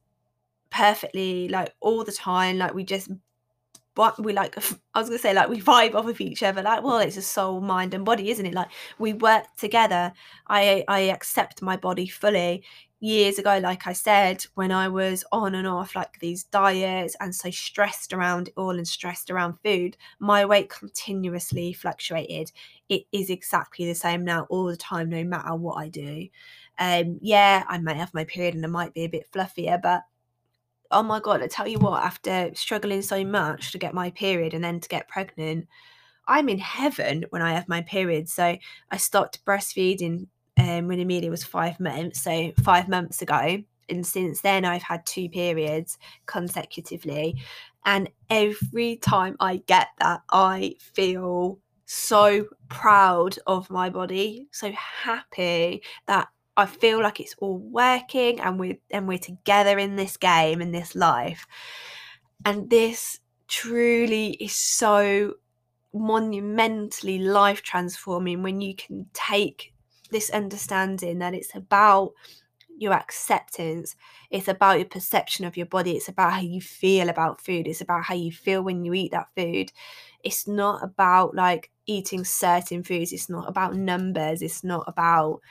perfectly 0.70 1.50
like 1.50 1.74
all 1.80 2.04
the 2.04 2.12
time 2.12 2.58
like 2.58 2.74
we 2.74 2.84
just 2.84 3.10
we 4.20 4.34
like 4.34 4.56
i 4.94 5.00
was 5.00 5.10
gonna 5.10 5.20
say 5.20 5.34
like 5.34 5.50
we 5.50 5.62
vibe 5.62 5.96
off 5.96 6.08
of 6.08 6.22
each 6.22 6.44
other 6.44 6.62
like 6.62 6.84
well 6.84 6.98
it's 6.98 7.18
a 7.18 7.22
soul 7.22 7.62
mind 7.62 7.94
and 7.94 8.06
body 8.06 8.30
isn't 8.30 8.46
it? 8.46 8.54
Like 8.54 8.70
we 8.98 9.14
work 9.14 9.46
together. 9.58 10.14
I 10.48 10.84
i 10.88 11.00
accept 11.02 11.62
my 11.62 11.78
body 11.78 12.08
fully. 12.08 12.64
Years 13.02 13.40
ago 13.40 13.60
like 13.64 13.88
i 13.88 13.94
said 13.94 14.46
when 14.56 14.74
i 14.74 14.90
was 14.90 15.24
on 15.32 15.56
and 15.56 15.66
off 15.66 15.96
like 15.96 16.20
these 16.20 16.44
diets 16.44 17.16
and 17.22 17.34
so 17.34 17.50
stressed 17.50 18.12
around 18.12 18.50
it 18.50 18.54
all 18.58 18.72
and 18.78 18.86
stressed 18.86 19.32
around 19.32 19.54
food 19.64 19.96
my 20.20 20.44
weight 20.46 20.70
continuously 20.70 21.72
fluctuated. 21.72 22.52
It 22.90 23.04
is 23.14 23.30
exactly 23.30 23.86
the 23.86 23.96
same 23.96 24.26
now 24.26 24.48
all 24.50 24.66
the 24.66 24.76
time 24.76 25.10
no 25.10 25.24
matter 25.24 25.56
what 25.56 25.76
i 25.76 25.88
do. 25.88 26.28
Um 26.78 27.20
yeah 27.22 27.64
i 27.70 27.78
might 27.78 27.96
have 27.98 28.14
my 28.14 28.26
period 28.26 28.56
and 28.56 28.66
it 28.66 28.68
might 28.68 28.94
be 28.94 29.06
a 29.06 29.10
bit 29.10 29.32
fluffier 29.32 29.82
but 29.82 30.04
oh 30.92 31.04
my 31.04 31.20
god, 31.20 31.42
I 31.42 31.48
tell 31.48 31.68
you 31.68 31.80
what, 31.80 32.04
after 32.04 32.52
struggling 32.56 33.02
so 33.02 33.24
much 33.24 33.72
to 33.72 33.78
get 33.78 33.94
my 33.94 34.12
period 34.12 34.54
and 34.54 34.64
then 34.64 34.80
to 34.80 34.90
get 34.90 35.08
pregnant, 35.08 35.68
I'm 36.28 36.50
in 36.50 36.60
heaven 36.60 37.26
when 37.30 37.42
I 37.42 37.54
have 37.54 37.68
my 37.68 37.82
period. 37.82 38.30
So 38.30 38.58
I 38.92 38.98
stopped 38.98 39.44
breastfeeding 39.46 40.28
um, 40.60 40.88
when 40.88 41.00
Amelia 41.00 41.30
was 41.30 41.44
five 41.44 41.80
months, 41.80 42.22
so 42.22 42.52
five 42.64 42.88
months 42.88 43.22
ago. 43.22 43.64
And 43.90 44.06
since 44.06 44.42
then, 44.42 44.66
I've 44.66 44.84
had 44.84 45.06
two 45.06 45.30
periods 45.30 45.98
consecutively. 46.28 47.42
And 47.86 48.10
every 48.30 48.98
time 48.98 49.36
I 49.40 49.58
get 49.66 49.88
that, 50.00 50.22
I 50.32 50.76
feel 50.80 51.60
so 51.86 52.46
proud 52.68 53.40
of 53.48 53.70
my 53.72 53.90
body, 53.90 54.48
so 54.52 54.72
happy 54.72 55.82
that 56.06 56.28
I 56.60 56.66
feel 56.66 57.02
like 57.02 57.20
it's 57.20 57.36
all 57.40 57.58
working 57.58 58.40
and 58.40 58.60
we're 58.60 58.78
and 58.92 59.08
we're 59.08 59.18
together 59.18 59.78
in 59.80 59.96
this 59.96 60.18
game 60.18 60.62
in 60.62 60.72
this 60.72 60.96
life. 60.96 61.48
And 62.46 62.70
this 62.70 63.20
truly 63.48 64.32
is 64.34 64.56
so 64.56 65.34
monumentally 65.94 67.18
life 67.20 67.62
transforming 67.64 68.44
when 68.44 68.62
you 68.62 68.76
can 68.76 69.08
take 69.14 69.74
this 70.12 70.30
understanding 70.30 71.20
that 71.20 71.34
it's 71.34 71.56
about 71.56 72.12
your 72.78 72.94
acceptance 72.94 73.96
it's 74.32 74.48
about 74.48 74.78
your 74.78 74.88
perception 74.88 75.44
of 75.46 75.58
your 75.58 75.66
body 75.66 75.98
it's 75.98 76.08
about 76.08 76.32
how 76.32 76.40
you 76.40 76.62
feel 76.62 77.10
about 77.10 77.42
food 77.42 77.68
it's 77.68 77.82
about 77.82 78.04
how 78.04 78.16
you 78.16 78.32
feel 78.32 78.62
when 78.62 78.86
you 78.86 78.94
eat 78.94 79.12
that 79.12 79.28
food 79.36 79.72
it's 80.24 80.48
not 80.48 80.82
about 80.82 81.36
like 81.36 81.72
eating 81.88 82.24
certain 82.24 82.82
foods 82.82 83.12
it's 83.12 83.30
not 83.30 83.50
about 83.50 83.76
numbers 83.76 84.42
it's 84.42 84.64
not 84.64 84.86
about 84.88 85.42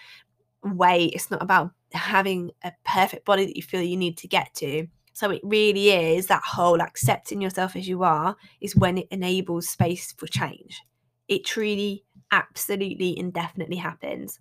weight. 0.64 1.12
It's 1.14 1.30
not 1.30 1.42
about 1.42 1.72
having 1.92 2.50
a 2.62 2.72
perfect 2.84 3.24
body 3.24 3.46
that 3.46 3.56
you 3.56 3.62
feel 3.62 3.82
you 3.82 3.96
need 3.96 4.18
to 4.18 4.28
get 4.28 4.54
to. 4.56 4.86
So 5.12 5.30
it 5.30 5.40
really 5.42 5.90
is 5.90 6.26
that 6.26 6.42
whole 6.44 6.80
accepting 6.80 7.40
yourself 7.40 7.74
as 7.74 7.88
you 7.88 8.04
are 8.04 8.36
is 8.60 8.76
when 8.76 8.98
it 8.98 9.08
enables 9.10 9.68
space 9.68 10.12
for 10.12 10.26
change. 10.26 10.80
It 11.26 11.44
truly, 11.44 12.04
absolutely, 12.30 13.18
indefinitely 13.18 13.76
happens. 13.76 14.38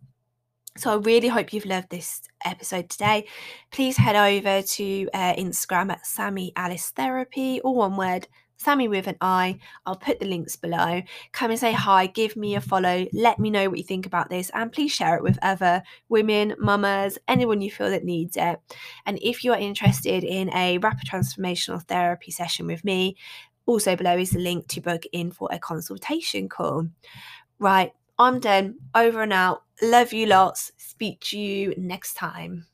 So 0.78 0.92
I 0.92 0.98
really 0.98 1.28
hope 1.30 1.52
you've 1.52 1.66
loved 1.66 1.90
this 1.90 2.22
episode 2.46 2.90
today. 2.90 3.28
Please 3.72 3.98
head 3.98 4.16
over 4.16 4.62
to 4.62 5.10
uh, 5.12 5.34
Instagram 5.34 5.92
at 5.92 6.06
Sammi 6.06 6.52
Alice 6.56 6.92
Therapy, 6.92 7.60
or 7.62 7.74
one 7.74 7.98
word, 7.98 8.28
Sammi 8.58 8.88
with 8.88 9.08
an 9.08 9.18
I. 9.22 9.60
I'll 9.86 9.96
put 9.96 10.20
the 10.20 10.26
links 10.26 10.56
below. 10.56 11.02
Come 11.32 11.52
and 11.52 11.60
say 11.60 11.72
mm. 11.72 11.76
hi, 11.76 12.08
give 12.08 12.36
me 12.36 12.56
a 12.56 12.62
follow, 12.62 13.08
let 13.14 13.40
me 13.40 13.50
know 13.50 13.70
what 13.70 13.78
you 13.78 13.84
think 13.84 14.06
about 14.06 14.30
this, 14.30 14.50
and 14.54 14.72
please 14.72 14.92
share 14.92 15.16
it 15.16 15.24
with 15.24 15.40
other 15.42 15.84
women, 16.10 16.56
mamas, 16.60 17.18
anyone 17.28 17.62
you 17.62 17.72
feel 17.72 17.90
that 17.90 18.04
needs 18.04 18.36
it. 18.36 18.60
And 19.06 19.20
if 19.22 19.44
you're 19.44 19.56
interested 19.56 20.24
in 20.24 20.54
a 20.54 20.78
rapid 20.80 21.08
transformational 21.08 21.84
therapy 21.84 22.32
session 22.32 22.68
with 22.68 22.84
me, 22.84 23.16
also 23.66 23.96
below 23.96 24.18
is 24.18 24.32
the 24.32 24.40
link 24.40 24.68
to 24.68 24.82
book 24.82 25.04
in 25.12 25.32
for 25.32 25.50
a 25.52 25.60
consultation 25.60 26.50
call. 26.50 26.88
Right, 27.60 27.92
I'm 28.18 28.40
done. 28.40 28.76
Over 28.96 29.22
and 29.22 29.34
out. 29.34 29.64
Love 29.82 30.14
you 30.14 30.26
lots. 30.26 30.72
Speak 30.78 31.20
to 31.22 31.40
you 31.40 31.74
next 31.78 32.16
time. 32.16 32.66